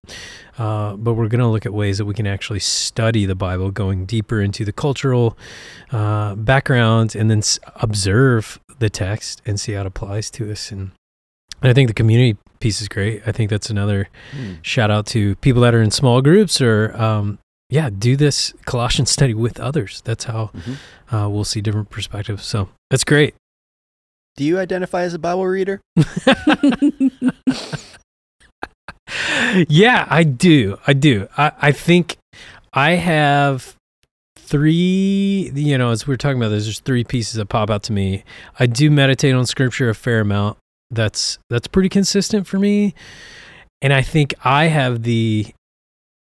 Uh, 0.58 0.96
but 0.96 1.14
we're 1.14 1.28
going 1.28 1.40
to 1.40 1.48
look 1.48 1.66
at 1.66 1.72
ways 1.72 1.98
that 1.98 2.04
we 2.04 2.14
can 2.14 2.26
actually 2.26 2.60
study 2.60 3.24
the 3.26 3.34
Bible, 3.34 3.70
going 3.70 4.04
deeper 4.06 4.40
into 4.40 4.64
the 4.64 4.72
cultural 4.72 5.36
uh, 5.90 6.34
background 6.36 7.14
and 7.14 7.30
then 7.30 7.38
s- 7.38 7.58
observe 7.76 8.60
the 8.82 8.90
text 8.90 9.40
and 9.46 9.58
see 9.58 9.72
how 9.72 9.80
it 9.80 9.86
applies 9.86 10.30
to 10.32 10.50
us. 10.52 10.70
And 10.70 10.90
and 11.62 11.70
I 11.70 11.74
think 11.74 11.88
the 11.88 11.94
community 11.94 12.36
piece 12.60 12.82
is 12.82 12.88
great. 12.88 13.22
I 13.26 13.32
think 13.32 13.48
that's 13.50 13.70
another 13.70 14.08
Hmm. 14.32 14.54
shout 14.62 14.90
out 14.90 15.06
to 15.14 15.36
people 15.36 15.62
that 15.62 15.74
are 15.74 15.80
in 15.82 15.90
small 15.92 16.20
groups 16.20 16.60
or, 16.60 16.92
um, 17.00 17.38
yeah, 17.70 17.88
do 17.88 18.16
this 18.16 18.52
Colossian 18.66 19.06
study 19.06 19.32
with 19.34 19.58
others. 19.60 20.02
That's 20.04 20.24
how 20.24 20.50
Mhm. 20.54 20.76
uh, 21.12 21.28
we'll 21.30 21.44
see 21.44 21.60
different 21.60 21.90
perspectives. 21.90 22.44
So 22.44 22.68
that's 22.90 23.04
great. 23.04 23.34
Do 24.36 24.44
you 24.44 24.58
identify 24.58 25.02
as 25.02 25.14
a 25.14 25.18
Bible 25.18 25.46
reader? 25.46 25.80
yeah, 29.68 30.06
I 30.08 30.24
do. 30.24 30.78
I 30.86 30.92
do. 30.94 31.28
I, 31.36 31.52
I 31.60 31.72
think 31.72 32.16
I 32.72 32.92
have 32.92 33.76
three, 34.42 35.50
you 35.54 35.78
know, 35.78 35.90
as 35.90 36.06
we 36.06 36.14
are 36.14 36.18
talking 36.18 36.36
about 36.38 36.50
this, 36.50 36.64
there's 36.64 36.80
three 36.80 37.04
pieces 37.04 37.34
that 37.34 37.46
pop 37.46 37.70
out 37.70 37.82
to 37.84 37.92
me. 37.92 38.24
I 38.58 38.66
do 38.66 38.90
meditate 38.90 39.34
on 39.34 39.46
scripture 39.46 39.88
a 39.88 39.94
fair 39.94 40.20
amount. 40.20 40.58
That's 40.90 41.38
that's 41.48 41.66
pretty 41.66 41.88
consistent 41.88 42.46
for 42.46 42.58
me. 42.58 42.94
And 43.80 43.92
I 43.92 44.02
think 44.02 44.34
I 44.44 44.66
have 44.66 45.02
the 45.04 45.46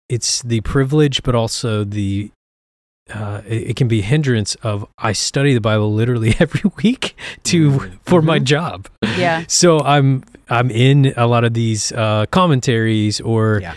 it's 0.10 0.42
the 0.42 0.62
privilege, 0.62 1.24
but 1.24 1.36
also 1.36 1.84
the 1.84 2.32
uh, 3.14 3.42
it, 3.48 3.72
it 3.72 3.76
can 3.76 3.88
be 3.88 4.02
hindrance 4.02 4.54
of 4.62 4.86
I 5.00 5.14
study 5.14 5.54
the 5.56 5.62
Bible 5.62 5.92
literally 5.94 6.36
every 6.40 6.70
week 6.84 7.16
to 7.46 7.72
Mm. 7.72 7.98
for 8.04 8.22
my 8.22 8.40
Mhm. 8.40 8.44
job. 8.44 8.88
yeah 9.18 9.44
So 9.48 9.80
I'm 9.80 10.24
I'm 10.50 10.70
in 10.72 11.14
a 11.18 11.26
lot 11.28 11.44
of 11.44 11.54
these 11.54 11.92
uh, 11.92 12.26
commentaries 12.32 13.20
or 13.22 13.60
Yeah. 13.62 13.74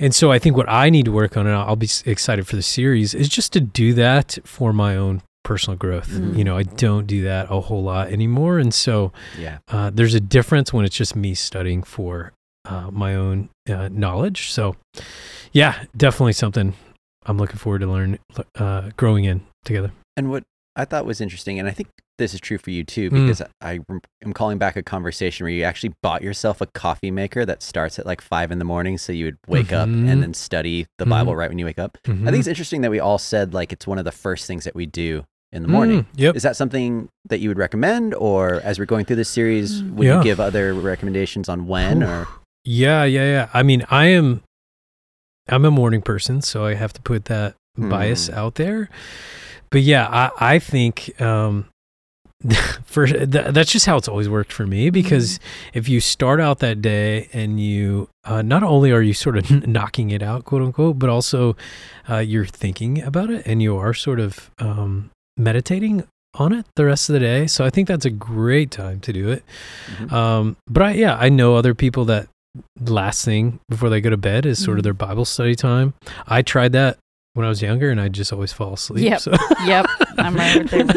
And 0.00 0.14
so 0.14 0.32
I 0.32 0.38
think 0.38 0.56
what 0.56 0.68
I 0.68 0.90
need 0.90 1.04
to 1.04 1.12
work 1.12 1.36
on 1.36 1.46
and 1.46 1.54
I'll 1.54 1.76
be 1.76 1.88
excited 2.06 2.46
for 2.46 2.56
the 2.56 2.62
series 2.62 3.14
is 3.14 3.28
just 3.28 3.52
to 3.52 3.60
do 3.60 3.94
that 3.94 4.38
for 4.44 4.72
my 4.72 4.96
own 4.96 5.22
personal 5.44 5.76
growth. 5.76 6.08
Mm. 6.08 6.36
You 6.36 6.44
know, 6.44 6.56
I 6.56 6.62
don't 6.64 7.06
do 7.06 7.22
that 7.24 7.46
a 7.50 7.60
whole 7.60 7.82
lot 7.82 8.08
anymore 8.12 8.58
and 8.58 8.72
so 8.74 9.12
Yeah. 9.38 9.58
uh, 9.68 9.90
there's 9.92 10.14
a 10.14 10.20
difference 10.20 10.72
when 10.72 10.84
it's 10.84 10.96
just 10.96 11.14
me 11.16 11.34
studying 11.34 11.82
for 11.82 12.32
uh, 12.64 12.90
my 12.90 13.14
own 13.14 13.48
uh, 13.68 13.88
knowledge. 13.90 14.50
So 14.52 14.76
yeah, 15.52 15.84
definitely 15.96 16.34
something 16.34 16.74
I'm 17.26 17.38
looking 17.38 17.56
forward 17.56 17.80
to 17.80 17.86
learn 17.86 18.18
uh, 18.56 18.90
growing 18.96 19.24
in 19.24 19.42
together. 19.64 19.92
And 20.16 20.30
what 20.30 20.42
I 20.76 20.84
thought 20.84 21.06
was 21.06 21.20
interesting, 21.20 21.58
and 21.58 21.68
I 21.68 21.72
think 21.72 21.88
this 22.20 22.32
is 22.34 22.40
true 22.40 22.58
for 22.58 22.70
you 22.70 22.84
too, 22.84 23.10
Mm. 23.10 23.26
because 23.26 23.42
I 23.60 23.80
am 24.24 24.32
calling 24.32 24.58
back 24.58 24.76
a 24.76 24.82
conversation 24.84 25.44
where 25.44 25.50
you 25.52 25.64
actually 25.64 25.92
bought 26.02 26.22
yourself 26.22 26.60
a 26.60 26.66
coffee 26.66 27.10
maker 27.10 27.44
that 27.44 27.62
starts 27.62 27.98
at 27.98 28.06
like 28.06 28.20
five 28.20 28.52
in 28.52 28.60
the 28.60 28.64
morning, 28.64 28.96
so 28.98 29.12
you 29.12 29.24
would 29.24 29.38
wake 29.48 29.72
up 29.72 29.88
Mhm. 29.88 30.08
and 30.08 30.22
then 30.22 30.34
study 30.34 30.86
the 30.98 31.06
Bible 31.06 31.34
right 31.34 31.48
when 31.50 31.58
you 31.58 31.64
wake 31.64 31.78
up. 31.80 31.98
I 32.06 32.10
Mm-hmm. 32.10 32.24
think 32.26 32.38
it's 32.38 32.46
interesting 32.48 32.82
that 32.82 32.90
we 32.92 33.00
all 33.00 33.18
said 33.18 33.52
like 33.52 33.72
it's 33.72 33.86
one 33.86 33.98
of 33.98 34.04
the 34.04 34.12
first 34.12 34.46
things 34.46 34.62
that 34.64 34.76
we 34.76 34.86
do 34.86 35.24
in 35.52 35.62
the 35.62 35.68
morning. 35.68 36.04
Mm, 36.04 36.06
yep. 36.14 36.36
Is 36.36 36.44
that 36.44 36.54
something 36.54 37.08
that 37.28 37.40
you 37.40 37.48
would 37.48 37.58
recommend, 37.58 38.14
or 38.14 38.60
as 38.62 38.78
we're 38.78 38.84
going 38.84 39.04
through 39.04 39.16
this 39.16 39.28
series, 39.28 39.82
Mm. 39.82 39.94
would 39.94 40.06
Yeah. 40.06 40.18
you 40.18 40.22
give 40.24 40.38
other 40.38 40.72
recommendations 40.74 41.48
on 41.48 41.66
when? 41.66 42.04
Or 42.04 42.28
Yeah, 42.64 43.02
yeah, 43.04 43.24
yeah. 43.24 43.48
I 43.52 43.62
mean, 43.64 43.84
I 43.90 44.06
am 44.06 44.42
I'm 45.48 45.64
a 45.64 45.70
morning 45.70 46.02
person, 46.02 46.42
so 46.42 46.64
I 46.66 46.74
have 46.74 46.92
to 46.92 47.02
put 47.02 47.24
that 47.24 47.56
bias 47.76 48.28
Hmm. 48.28 48.34
out 48.34 48.54
there. 48.54 48.88
But 49.70 49.82
yeah, 49.82 50.06
I 50.08 50.54
I 50.54 50.58
think 50.60 51.20
um 51.20 51.66
for 52.84 53.06
th- 53.06 53.28
that's 53.28 53.70
just 53.70 53.84
how 53.86 53.96
it's 53.98 54.08
always 54.08 54.28
worked 54.28 54.52
for 54.52 54.66
me 54.66 54.88
because 54.88 55.38
if 55.74 55.88
you 55.88 56.00
start 56.00 56.40
out 56.40 56.60
that 56.60 56.80
day 56.80 57.28
and 57.34 57.60
you 57.60 58.08
uh, 58.24 58.40
not 58.40 58.62
only 58.62 58.90
are 58.92 59.02
you 59.02 59.12
sort 59.12 59.36
of 59.36 59.66
knocking 59.68 60.10
it 60.10 60.22
out 60.22 60.44
quote 60.46 60.62
unquote 60.62 60.98
but 60.98 61.10
also 61.10 61.54
uh, 62.08 62.16
you're 62.16 62.46
thinking 62.46 63.02
about 63.02 63.28
it 63.30 63.42
and 63.46 63.62
you 63.62 63.76
are 63.76 63.92
sort 63.92 64.18
of 64.18 64.50
um, 64.58 65.10
meditating 65.36 66.02
on 66.34 66.52
it 66.52 66.64
the 66.76 66.84
rest 66.86 67.10
of 67.10 67.12
the 67.12 67.20
day 67.20 67.46
so 67.46 67.64
i 67.64 67.68
think 67.70 67.86
that's 67.88 68.06
a 68.06 68.10
great 68.10 68.70
time 68.70 69.00
to 69.00 69.12
do 69.12 69.28
it 69.30 69.44
Mhm. 69.98 70.10
um, 70.12 70.56
but 70.66 70.82
I, 70.82 70.92
yeah 70.92 71.16
i 71.16 71.28
know 71.28 71.56
other 71.56 71.74
people 71.74 72.04
that 72.06 72.28
last 72.80 73.24
thing 73.24 73.58
before 73.68 73.90
they 73.90 74.00
go 74.00 74.10
to 74.10 74.16
bed 74.16 74.46
is 74.46 74.58
sort 74.62 74.78
of 74.78 74.82
Mhm. 74.82 74.84
their 74.84 74.94
bible 74.94 75.24
study 75.26 75.54
time 75.54 75.92
i 76.26 76.40
tried 76.40 76.72
that 76.72 76.96
when 77.34 77.46
i 77.46 77.48
was 77.48 77.62
younger 77.62 77.90
and 77.90 78.00
i 78.00 78.08
just 78.08 78.32
always 78.32 78.52
fall 78.52 78.74
asleep 78.74 79.04
Yep. 79.04 79.20
so 79.20 79.32
yep 79.64 79.86
i'm 80.18 80.34
right 80.34 80.68
there 80.70 80.84
with 80.84 80.96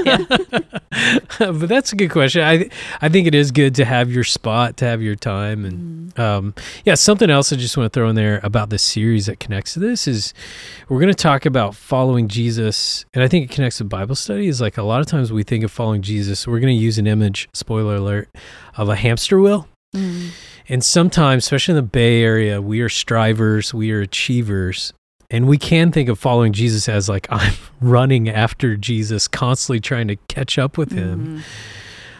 you 0.51 0.59
but 1.39 1.67
that's 1.67 1.91
a 1.91 1.95
good 1.95 2.11
question. 2.11 2.43
I 2.43 2.69
I 3.01 3.09
think 3.09 3.25
it 3.25 3.33
is 3.33 3.49
good 3.51 3.73
to 3.75 3.85
have 3.85 4.11
your 4.11 4.23
spot, 4.23 4.77
to 4.77 4.85
have 4.85 5.01
your 5.01 5.15
time, 5.15 5.65
and 5.65 6.13
Mm. 6.13 6.19
um, 6.19 6.53
yeah. 6.85 6.93
Something 6.93 7.31
else 7.31 7.51
I 7.51 7.55
just 7.55 7.75
want 7.75 7.91
to 7.91 7.97
throw 7.99 8.07
in 8.09 8.15
there 8.15 8.39
about 8.43 8.69
this 8.69 8.83
series 8.83 9.25
that 9.25 9.39
connects 9.39 9.73
to 9.73 9.79
this 9.79 10.07
is 10.07 10.33
we're 10.89 10.99
going 10.99 11.11
to 11.11 11.15
talk 11.15 11.47
about 11.47 11.73
following 11.75 12.27
Jesus, 12.27 13.05
and 13.15 13.23
I 13.23 13.27
think 13.27 13.49
it 13.49 13.53
connects 13.55 13.79
to 13.79 13.83
Bible 13.85 14.13
study. 14.15 14.47
Is 14.47 14.61
like 14.61 14.77
a 14.77 14.83
lot 14.83 15.01
of 15.01 15.07
times 15.07 15.31
we 15.33 15.41
think 15.41 15.63
of 15.63 15.71
following 15.71 16.03
Jesus, 16.03 16.47
we're 16.47 16.59
going 16.59 16.75
to 16.77 16.81
use 16.81 16.99
an 16.99 17.07
image. 17.07 17.49
Spoiler 17.53 17.95
alert 17.95 18.29
of 18.77 18.87
a 18.87 18.95
hamster 18.95 19.39
wheel. 19.39 19.67
Mm. 19.95 20.29
And 20.69 20.83
sometimes, 20.83 21.43
especially 21.45 21.71
in 21.73 21.77
the 21.77 21.81
Bay 21.81 22.21
Area, 22.21 22.61
we 22.61 22.81
are 22.81 22.89
strivers, 22.89 23.73
we 23.73 23.91
are 23.91 24.01
achievers. 24.01 24.93
And 25.33 25.47
we 25.47 25.57
can 25.57 25.91
think 25.91 26.09
of 26.09 26.19
following 26.19 26.53
Jesus 26.53 26.87
as 26.87 27.09
like, 27.09 27.25
I'm 27.31 27.55
running 27.81 28.29
after 28.29 28.77
Jesus, 28.77 29.27
constantly 29.27 29.79
trying 29.79 30.07
to 30.07 30.15
catch 30.27 30.59
up 30.59 30.77
with 30.77 30.91
him. 30.91 31.43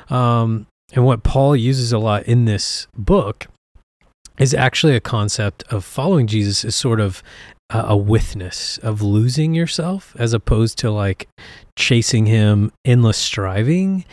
Mhm. 0.09 0.13
Um, 0.13 0.67
and 0.93 1.05
what 1.05 1.23
Paul 1.23 1.55
uses 1.55 1.93
a 1.93 1.99
lot 1.99 2.23
in 2.23 2.45
this 2.45 2.87
book 2.97 3.47
is 4.39 4.53
actually 4.55 4.95
a 4.95 4.99
concept 4.99 5.63
of 5.69 5.85
following 5.85 6.25
Jesus 6.25 6.65
is 6.65 6.75
sort 6.75 6.99
of 6.99 7.21
a, 7.69 7.85
a 7.89 7.97
witness 7.97 8.79
of 8.79 9.03
losing 9.03 9.53
yourself 9.53 10.15
as 10.17 10.33
opposed 10.33 10.79
to 10.79 10.89
like 10.89 11.27
chasing 11.75 12.25
him, 12.25 12.71
endless 12.83 13.17
striving. 13.17 14.05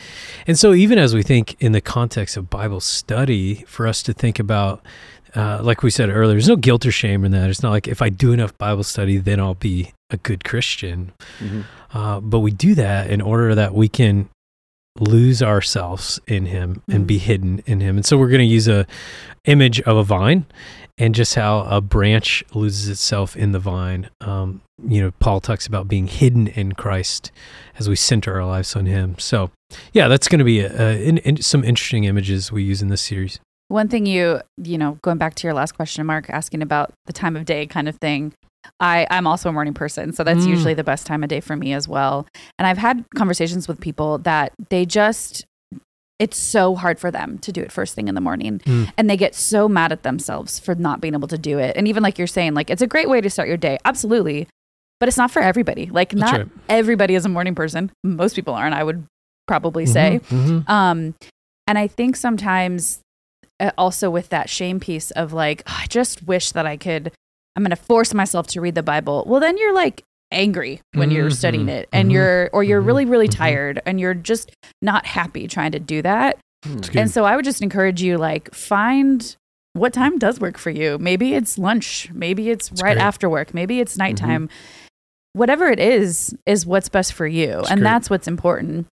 And 0.47 0.59
so, 0.59 0.75
even 0.75 0.99
as 0.99 1.15
we 1.15 1.23
think 1.23 1.57
in 1.59 1.73
the 1.73 1.81
context 1.81 2.37
of 2.37 2.51
Bible 2.51 2.81
study, 2.81 3.65
for 3.67 3.87
us 3.87 4.03
to 4.05 4.13
think 4.13 4.39
about, 4.39 4.85
uh, 5.37 5.61
like 5.63 5.83
we 5.83 5.91
said 5.91 6.09
earlier, 6.11 6.35
there's 6.35 6.49
no 6.49 6.57
guilt 6.57 6.85
or 6.87 6.93
shame 6.93 7.25
in 7.25 7.33
that. 7.33 7.51
It's 7.51 7.63
not 7.63 7.71
like 7.71 7.87
if 7.89 8.03
I 8.03 8.09
do 8.09 8.33
enough 8.33 8.57
Bible 8.59 8.83
study, 8.85 9.17
then 9.19 9.39
I'll 9.41 9.55
be 9.55 9.93
a 10.11 10.17
good 10.17 10.45
Christian. 10.45 11.13
Mhm. 11.39 11.65
Uh, 11.93 12.21
but 12.21 12.41
we 12.41 12.51
do 12.51 12.75
that 12.75 13.11
in 13.11 13.21
order 13.21 13.55
that 13.55 13.75
we 13.75 13.89
can 13.89 14.29
lose 14.99 15.41
ourselves 15.43 16.19
in 16.27 16.47
him 16.47 16.83
and 16.89 17.07
be 17.07 17.17
Mhm. 17.17 17.21
hidden 17.23 17.63
in 17.67 17.81
him. 17.81 17.97
And 17.97 18.05
so 18.05 18.19
we're 18.19 18.29
going 18.29 18.41
to 18.41 18.45
use 18.45 18.67
a 18.69 18.87
image 19.45 19.81
of 19.83 19.97
a 19.97 20.03
vine 20.03 20.47
and 20.99 21.15
just 21.15 21.37
how 21.37 21.61
a 21.61 21.81
branch 21.81 22.43
loses 22.53 22.89
itself 22.89 23.37
in 23.37 23.53
the 23.53 23.59
vine. 23.61 24.11
Um, 24.21 24.61
you 24.87 25.01
know, 25.01 25.13
Paul 25.21 25.41
talks 25.41 25.67
about 25.67 25.87
being 25.89 26.09
hidden 26.09 26.49
in 26.49 26.73
Christ 26.73 27.31
as 27.79 27.89
we 27.89 27.97
center 27.97 28.35
our 28.41 28.47
lives 28.47 28.75
on 28.77 28.87
him. 28.87 29.15
So 29.19 29.51
yeah, 29.93 30.09
that's 30.09 30.27
going 30.29 30.41
to 30.41 30.45
be 30.45 30.61
a, 30.61 30.73
a, 30.91 31.03
in, 31.03 31.19
in 31.19 31.41
some 31.41 31.63
interesting 31.65 32.05
images 32.05 32.51
we 32.51 32.65
use 32.65 32.83
in 32.83 32.89
this 32.89 33.01
series. 33.01 33.39
One 33.71 33.89
thing 33.89 34.05
you, 34.05 34.41
you 34.57 34.77
know, 34.79 34.99
going 35.03 35.17
back 35.19 35.37
to 35.37 35.47
your 35.47 35.55
last 35.55 35.73
question, 35.73 36.05
Mark, 36.05 36.29
asking 36.29 36.61
about 36.61 36.93
the 37.07 37.13
time 37.13 37.37
of 37.37 37.45
day 37.45 37.67
kind 37.67 37.89
of 37.89 37.97
thing. 37.97 38.33
I, 38.81 39.07
I'm 39.11 39.27
also 39.27 39.49
a 39.49 39.53
morning 39.53 39.75
person, 39.75 40.13
so 40.13 40.23
that's 40.25 40.45
Mm. 40.45 40.49
usually 40.49 40.75
the 40.75 40.85
best 40.85 41.07
time 41.07 41.23
of 41.23 41.29
day 41.31 41.41
for 41.41 41.55
me 41.57 41.73
as 41.73 41.87
well. 41.89 42.27
And 42.59 42.67
I've 42.67 42.79
had 42.79 43.05
conversations 43.15 43.69
with 43.69 43.81
people 43.81 44.19
that 44.19 44.53
they 44.71 44.85
just 44.85 45.45
it's 46.19 46.37
so 46.37 46.75
hard 46.75 46.99
for 46.99 47.11
them 47.11 47.39
to 47.39 47.51
do 47.53 47.63
it 47.63 47.73
first 47.73 47.95
thing 47.95 48.07
in 48.09 48.15
the 48.15 48.21
morning. 48.21 48.59
Mm. 48.67 48.93
And 48.99 49.09
they 49.09 49.17
get 49.17 49.35
so 49.35 49.67
mad 49.71 49.91
at 49.93 50.03
themselves 50.03 50.59
for 50.59 50.75
not 50.75 51.01
being 51.01 51.15
able 51.15 51.29
to 51.29 51.39
do 51.39 51.59
it. 51.59 51.75
And 51.77 51.89
even 51.89 52.03
like 52.03 52.19
you're 52.19 52.27
saying, 52.27 52.53
like 52.53 52.69
it's 52.69 52.83
a 52.83 52.87
great 52.87 53.09
way 53.09 53.23
to 53.23 53.31
start 53.31 53.49
your 53.49 53.57
day. 53.57 53.79
Absolutely. 53.87 54.47
But 54.99 55.09
it's 55.09 55.17
not 55.17 55.31
for 55.31 55.41
everybody. 55.41 55.87
Like 55.87 56.11
That's 56.11 56.21
not 56.33 56.39
right. 56.41 56.49
everybody 56.69 57.15
is 57.15 57.25
a 57.25 57.31
morning 57.31 57.55
person. 57.55 57.91
Most 58.05 58.35
people 58.37 58.53
aren't, 58.53 58.75
I 58.75 58.85
would 58.85 59.07
probably 59.47 59.87
say. 59.87 60.21
Mhm, 60.29 60.65
mhm. 60.65 60.69
Um, 60.69 61.15
and 61.67 61.79
I 61.79 61.87
think 61.87 62.17
sometimes 62.17 63.01
also 63.77 64.11
with 64.11 64.29
that 64.31 64.49
shame 64.49 64.81
piece 64.81 65.11
of 65.13 65.33
like, 65.33 65.63
"Oh, 65.67 65.79
I 65.83 65.87
just 65.87 66.23
wish 66.25 66.53
that 66.53 66.67
I 66.67 66.77
could, 66.77 67.13
I'm 67.57 67.63
going 67.63 67.71
to 67.71 67.77
force 67.77 68.15
myself 68.15 68.47
to 68.49 68.61
read 68.61 68.75
the 68.75 68.83
Bible. 68.83 69.25
Well, 69.27 69.41
then 69.41 69.59
you're 69.59 69.75
like 69.75 70.03
angry 70.33 70.81
when 70.95 71.11
you're 71.11 71.31
studying 71.31 71.69
it 71.69 71.89
and 71.93 72.09
mhm, 72.09 72.13
you're, 72.13 72.51
or 72.53 72.63
you're 72.63 72.81
mhm, 72.81 72.87
really, 72.87 73.05
really 73.05 73.29
mhm. 73.29 73.37
tired 73.37 73.83
and 73.85 73.99
you're 73.99 74.15
just 74.15 74.53
not 74.81 75.05
happy 75.07 75.49
trying 75.49 75.73
to 75.73 75.81
do 75.81 76.03
that. 76.03 76.39
Good. 76.63 76.97
And 76.97 77.11
so 77.11 77.25
I 77.25 77.37
would 77.37 77.45
just 77.45 77.63
encourage 77.63 78.03
you, 78.03 78.19
like, 78.19 78.55
find 78.55 79.35
what 79.73 79.93
time 79.93 80.19
does 80.19 80.41
work 80.41 80.59
for 80.59 80.71
you. 80.71 80.99
Maybe 80.99 81.35
it's 81.35 81.57
lunch. 81.59 82.11
Maybe 82.13 82.51
it's 82.51 82.71
right 82.73 82.95
great. 82.95 82.99
after 82.99 83.29
work. 83.31 83.55
Maybe 83.55 83.81
it's 83.81 83.97
nighttime. 83.97 84.49
Whatever 85.33 85.69
it 85.71 85.79
is, 85.79 86.35
is 86.45 86.67
what's 86.67 86.89
best 86.89 87.13
for 87.13 87.27
you. 87.27 87.59
And 87.71 87.81
great. 87.81 87.83
that's 87.83 88.11
what's 88.11 88.29
important. 88.29 88.87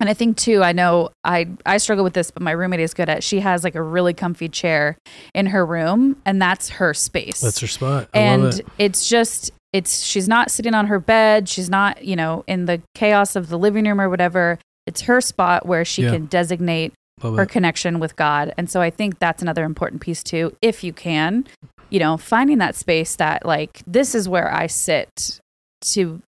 And 0.00 0.08
I 0.08 0.14
think 0.14 0.36
too, 0.36 0.62
I 0.62 0.72
know 0.72 1.10
I, 1.22 1.48
I 1.64 1.76
struggle 1.78 2.04
with 2.04 2.14
this, 2.14 2.30
but 2.30 2.42
my 2.42 2.50
roommate 2.50 2.80
is 2.80 2.94
good 2.94 3.08
at 3.08 3.22
she 3.22 3.40
has 3.40 3.62
like 3.64 3.74
a 3.74 3.82
really 3.82 4.12
comfy 4.12 4.48
chair 4.48 4.96
in 5.34 5.46
her 5.46 5.64
room 5.64 6.16
and 6.26 6.42
that's 6.42 6.68
her 6.68 6.92
space 6.94 7.40
That's 7.40 7.60
her 7.60 7.66
spot. 7.66 8.08
I 8.12 8.18
and 8.18 8.42
love 8.44 8.58
it. 8.60 8.66
it's 8.78 9.08
just 9.08 9.50
it's 9.72 10.02
she's 10.02 10.28
not 10.28 10.50
sitting 10.50 10.74
on 10.74 10.86
her 10.88 10.98
bed 11.00 11.48
she's 11.48 11.68
not 11.70 12.04
you 12.04 12.16
know 12.16 12.44
in 12.46 12.66
the 12.66 12.80
chaos 12.94 13.34
of 13.36 13.48
the 13.48 13.58
living 13.58 13.84
room 13.86 14.00
or 14.00 14.08
whatever 14.10 14.58
it's 14.86 15.02
her 15.02 15.20
spot 15.20 15.64
where 15.66 15.84
she 15.84 16.02
Yeah. 16.02 16.10
can 16.12 16.26
designate 16.26 16.92
Love 17.22 17.36
her 17.36 17.42
it. 17.44 17.48
connection 17.48 17.98
with 18.00 18.14
god 18.16 18.52
and 18.58 18.68
so 18.70 18.80
i 18.80 18.90
think 18.90 19.18
that's 19.18 19.42
another 19.42 19.64
important 19.64 20.00
piece 20.02 20.22
too 20.22 20.54
if 20.62 20.84
you 20.84 20.92
can 20.92 21.44
you 21.90 21.98
know 21.98 22.16
finding 22.16 22.58
that 22.58 22.74
space 22.76 23.16
that 23.16 23.44
like 23.46 23.82
this 23.86 24.14
is 24.14 24.28
where 24.28 24.52
i 24.52 24.66
sit 24.68 25.40
to 25.80 26.20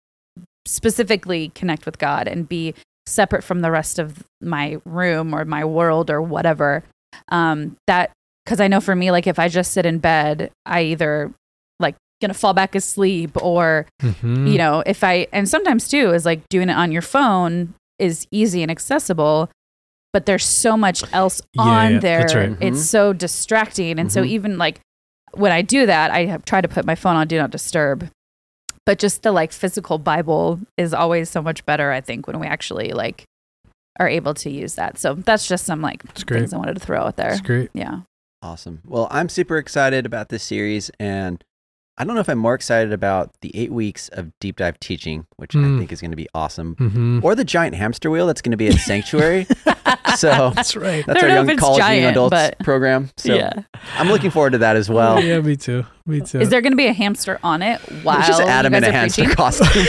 specifically 0.67 1.51
connect 1.55 1.85
with 1.87 1.99
god 1.99 2.27
and 2.29 2.49
be 2.49 2.75
separate 3.07 3.45
from 3.45 3.61
the 3.61 3.71
rest 3.71 3.99
of 3.99 4.25
my 4.41 4.79
room 4.85 5.35
or 5.35 5.45
my 5.45 5.65
world 5.65 6.11
or 6.11 6.23
whatever 6.23 6.83
um 7.29 7.77
that 7.87 8.11
because 8.45 8.61
i 8.61 8.67
know 8.69 8.81
for 8.81 8.95
me 8.97 9.11
like 9.11 9.27
if 9.27 9.39
i 9.39 9.47
just 9.49 9.73
sit 9.73 9.85
in 9.87 9.99
bed 9.99 10.51
i 10.67 10.83
either 10.83 11.33
like 11.81 11.95
gonna 12.23 12.35
fall 12.35 12.55
back 12.55 12.75
asleep 12.75 13.31
or 13.43 13.87
Mhm. 14.03 14.51
you 14.51 14.59
know 14.59 14.83
if 14.87 15.05
i 15.05 15.27
and 15.33 15.49
sometimes 15.49 15.89
too 15.89 16.13
is 16.13 16.25
like 16.25 16.49
doing 16.49 16.69
it 16.71 16.77
on 16.77 16.91
your 16.93 17.03
phone 17.03 17.75
is 17.99 18.27
easy 18.31 18.63
and 18.63 18.71
accessible 18.71 19.51
but 20.13 20.27
there's 20.27 20.45
so 20.47 20.77
much 20.77 21.03
else 21.13 21.43
on 21.59 21.95
yeah, 21.95 21.99
there 22.01 22.21
right. 22.21 22.51
Mm-hmm. 22.51 22.63
it's 22.63 22.85
so 22.85 23.13
distracting 23.13 23.99
and 23.99 24.11
so 24.11 24.23
Mhm. 24.23 24.27
even 24.29 24.59
like 24.59 24.81
when 25.35 25.53
i 25.53 25.63
do 25.63 25.85
that 25.87 26.11
i 26.11 26.25
have 26.25 26.45
tried 26.45 26.63
to 26.63 26.69
put 26.69 26.85
my 26.87 26.95
phone 26.95 27.17
on 27.17 27.29
do 27.29 27.37
not 27.39 27.51
disturb 27.51 28.09
but 28.87 28.99
just 28.99 29.23
the 29.23 29.33
like 29.33 29.53
physical 29.53 29.99
bible 29.99 30.61
is 30.77 30.93
always 30.95 31.31
so 31.31 31.41
much 31.43 31.65
better 31.67 31.91
i 31.93 32.01
think 32.01 32.27
when 32.27 32.39
we 32.39 32.47
actually 32.47 32.93
like 32.93 33.25
are 34.01 34.09
able 34.09 34.35
to 34.35 34.51
use 34.51 34.75
that 34.75 34.99
so 34.99 35.15
that's 35.15 35.47
just 35.47 35.65
some 35.65 35.81
like 35.81 36.03
things 36.15 36.53
i 36.53 36.57
wanted 36.57 36.75
to 36.75 36.81
throw 36.81 37.01
out 37.03 37.17
there 37.17 37.33
It's 37.33 37.41
great. 37.41 37.71
yeah 37.75 38.01
Awesome. 38.43 38.83
Well, 38.85 39.09
I'm 39.11 39.31
super 39.31 39.57
excited 39.57 40.05
about 40.05 40.29
this 40.29 40.43
series, 40.43 40.91
and 41.01 41.43
I 41.97 42.03
don't 42.05 42.15
know 42.17 42.21
if 42.21 42.29
I'm 42.29 42.39
more 42.39 42.55
excited 42.55 42.93
about 42.93 43.31
the 43.41 43.53
eight 43.57 43.71
weeks 43.71 44.09
of 44.09 44.33
deep 44.41 44.57
dive 44.57 44.81
teaching, 44.81 45.27
which 45.37 45.53
Mm. 45.53 45.77
I 45.77 45.79
think 45.79 45.93
is 45.93 46.01
going 46.01 46.11
to 46.11 46.17
be 46.17 46.27
awesome, 46.35 46.75
hmm 46.75 47.21
or 47.23 47.37
the 47.37 47.45
giant 47.45 47.77
hamster 47.77 48.11
wheel 48.11 48.27
that's 48.27 48.43
going 48.43 48.51
to 48.51 48.57
be 48.57 48.67
at 48.67 48.75
Sanctuary. 48.75 49.45
so 50.17 50.51
That's 50.57 50.75
right. 50.75 51.05
that's 51.07 51.19
I 51.19 51.21
don't 51.21 51.25
our 51.25 51.29
know 51.29 51.35
young 51.37 51.49
if 51.51 51.53
it's 51.53 51.61
college 51.61 51.79
young 51.79 51.89
giant, 51.89 52.11
adults 52.11 52.31
but- 52.33 52.59
program. 52.61 53.11
So 53.17 53.35
yeah 53.35 53.53
I'm 53.97 54.09
looking 54.09 54.31
forward 54.33 54.51
to 54.55 54.59
that 54.59 54.75
as 54.77 54.89
well. 54.91 55.23
yeah, 55.23 55.41
me 55.41 55.55
too. 55.57 55.85
Me 56.07 56.21
too. 56.21 56.41
is 56.41 56.49
there 56.51 56.61
going 56.61 56.73
to 56.73 56.77
be 56.77 56.87
a 56.87 56.93
hamster 56.93 57.39
on 57.45 57.63
it 57.63 57.81
while 58.03 58.19
It's 58.19 58.27
just 58.29 58.41
Adam 58.43 58.73
guys 58.73 58.83
in 58.83 58.89
a 58.89 58.93
hamster 58.93 59.23
preaching? 59.23 59.37
costume. 59.37 59.87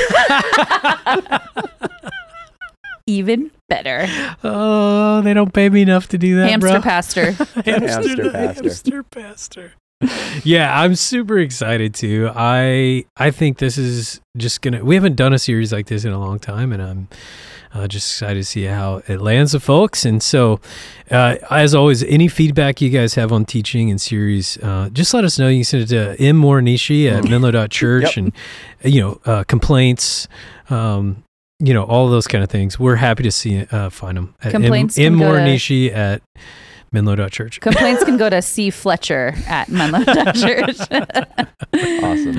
even 3.07 3.51
better 3.69 4.05
oh, 4.43 5.21
they 5.21 5.33
don't 5.33 5.53
pay 5.53 5.69
me 5.69 5.81
enough 5.83 6.07
to 6.09 6.17
do 6.17 6.37
that, 6.37 6.49
hamster 6.49 6.69
bro. 6.71 6.81
pastor 6.81 7.31
Hamster 7.65 8.31
pastor. 8.31 8.63
Hamster 8.63 9.03
pastor. 9.03 9.73
Yeah, 10.43 10.79
I'm 10.81 10.95
super 10.95 11.39
excited 11.39 11.93
too. 11.93 12.29
I 12.35 13.05
I 13.17 13.31
think 13.31 13.57
this 13.59 13.77
is 13.77 14.19
just 14.37 14.61
gonna. 14.61 14.83
We 14.83 14.95
haven't 14.95 15.15
done 15.15 15.33
a 15.33 15.39
series 15.39 15.71
like 15.71 15.87
this 15.87 16.03
in 16.05 16.11
a 16.11 16.19
long 16.19 16.37
time, 16.39 16.73
and 16.73 16.81
I'm 16.81 17.07
uh, 17.73 17.87
just 17.87 18.11
excited 18.11 18.39
to 18.39 18.43
see 18.43 18.63
how 18.63 19.01
it 19.07 19.21
lands 19.21 19.53
with 19.53 19.63
folks. 19.63 20.05
And 20.05 20.21
so, 20.21 20.59
uh, 21.11 21.37
as 21.49 21.73
always, 21.73 22.03
any 22.03 22.27
feedback 22.27 22.81
you 22.81 22.89
guys 22.89 23.15
have 23.15 23.31
on 23.31 23.45
teaching 23.45 23.89
and 23.89 23.99
series, 23.99 24.57
uh, 24.57 24.89
just 24.91 25.13
let 25.13 25.23
us 25.23 25.39
know. 25.39 25.47
You 25.47 25.59
can 25.59 25.63
send 25.63 25.83
it 25.83 25.87
to 25.87 26.21
m 26.21 26.41
mornishi 26.41 27.09
at 27.09 27.29
menlo.church 27.29 28.03
Yep. 28.03 28.17
and 28.17 28.33
you 28.83 29.01
know 29.01 29.21
uh, 29.25 29.43
complaints. 29.45 30.27
Um, 30.69 31.23
you 31.59 31.73
know 31.73 31.83
all 31.83 32.05
of 32.05 32.11
those 32.11 32.27
kind 32.27 32.43
of 32.43 32.49
things. 32.49 32.77
We're 32.77 32.97
happy 32.97 33.23
to 33.23 33.31
see 33.31 33.65
uh, 33.71 33.89
find 33.89 34.17
them 34.17 34.35
at 34.43 34.51
Complaints 34.51 34.97
m, 34.97 35.13
can 35.17 35.19
go 35.19 35.25
mornishi 35.33 35.89
at 35.89 36.21
menlo.church. 36.95 37.59
complaints 37.61 38.03
can 38.03 38.17
go 38.17 38.29
to 38.29 38.41
c 38.53 38.69
fletcher 38.69 39.33
at 39.47 39.69
menlo 39.69 40.03
church 40.33 40.77
awesome. 42.03 42.37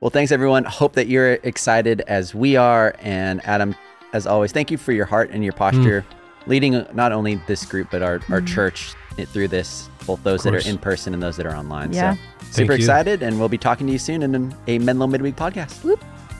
Well, 0.00 0.10
thanks 0.10 0.32
everyone. 0.32 0.64
Hope 0.64 0.94
that 0.94 1.06
you're 1.06 1.34
excited 1.44 2.00
as 2.08 2.34
we 2.34 2.56
are. 2.56 2.96
And 2.98 3.40
Adam, 3.46 3.76
as 4.12 4.26
always, 4.26 4.50
thank 4.50 4.70
you 4.72 4.76
for 4.76 4.90
your 4.90 5.06
heart 5.06 5.30
and 5.30 5.44
your 5.44 5.52
posture, 5.52 6.04
leading 6.48 6.74
uh, 6.74 6.90
not 6.92 7.12
only 7.12 7.36
this 7.46 7.64
group 7.64 7.86
but 7.92 8.02
our, 8.02 8.14
our 8.28 8.40
Mhm. 8.40 8.48
church 8.48 8.94
through 9.28 9.46
this, 9.46 9.88
both 10.06 10.20
those 10.24 10.42
that 10.42 10.54
are 10.54 10.68
in 10.68 10.76
person 10.78 11.14
and 11.14 11.22
those 11.22 11.36
that 11.36 11.46
are 11.46 11.54
online. 11.54 11.92
Yeah. 11.92 12.14
So 12.14 12.18
Thank 12.40 12.54
super 12.54 12.72
you. 12.72 12.78
excited, 12.78 13.22
and 13.22 13.38
we'll 13.38 13.48
be 13.48 13.58
talking 13.58 13.86
to 13.86 13.92
you 13.92 13.98
soon 14.00 14.22
in 14.24 14.52
a 14.66 14.78
Menlo 14.80 15.06
Midweek 15.06 15.36
podcast. 15.36 15.78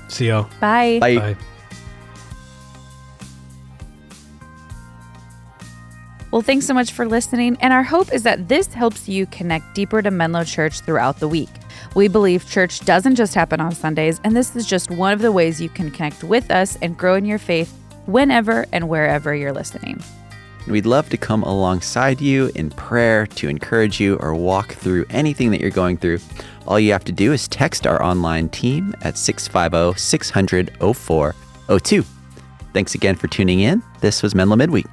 See 0.09 0.27
y'all. 0.29 0.49
bye 0.61 0.99
Bye. 1.01 1.17
Bye. 1.17 1.37
Well, 6.33 6.41
thanks 6.41 6.67
so 6.67 6.73
much 6.73 6.93
for 6.93 7.07
listening. 7.07 7.59
And 7.61 7.75
our 7.75 7.83
hope 7.83 8.11
is 8.11 8.23
that 8.23 8.49
this 8.49 8.73
helps 8.73 9.07
you 9.07 9.27
connect 9.27 9.75
deeper 9.75 10.01
to 10.01 10.11
Menlo 10.11 10.45
Church 10.45 10.81
throughout 10.81 11.21
the 11.21 11.29
week. 11.29 11.51
We 11.95 12.09
believe 12.09 12.49
church 12.49 12.81
doesn't 12.81 13.17
just 13.17 13.35
happen 13.35 13.61
on 13.61 13.73
Sundays, 13.73 14.19
and 14.25 14.35
this 14.35 14.57
is 14.57 14.67
just 14.67 14.91
one 14.91 15.13
of 15.13 15.21
the 15.21 15.31
ways 15.31 15.61
you 15.61 15.69
can 15.69 15.91
connect 15.91 16.25
with 16.25 16.51
us 16.51 16.79
and 16.81 16.97
grow 16.97 17.17
in 17.17 17.27
your 17.27 17.39
faith 17.39 17.79
whenever 18.07 18.65
and 18.73 18.89
wherever 18.89 19.35
you're 19.35 19.53
listening. 19.53 20.03
We'd 20.67 20.87
love 20.87 21.11
to 21.11 21.19
come 21.19 21.43
alongside 21.43 22.19
you 22.19 22.51
in 22.55 22.71
prayer 22.71 23.27
to 23.27 23.49
encourage 23.49 24.01
you 24.01 24.17
or 24.17 24.35
walk 24.35 24.73
through 24.73 25.05
anything 25.11 25.51
that 25.51 25.61
you're 25.61 25.71
going 25.71 25.99
through. 25.99 26.19
All 26.67 26.81
you 26.81 26.93
have 26.93 27.05
to 27.05 27.13
do 27.13 27.35
is 27.35 27.47
text 27.47 27.87
our 27.87 28.03
online 28.03 28.49
team 28.49 28.95
at 29.03 29.19
650 29.19 30.01
600 30.01 30.79
0402. 30.81 32.05
Thanks 32.73 32.95
again 32.95 33.17
for 33.17 33.27
tuning 33.27 33.61
in. 33.61 33.83
This 34.01 34.23
was 34.23 34.35
Menlo 34.35 34.57
Midweek. 34.57 34.87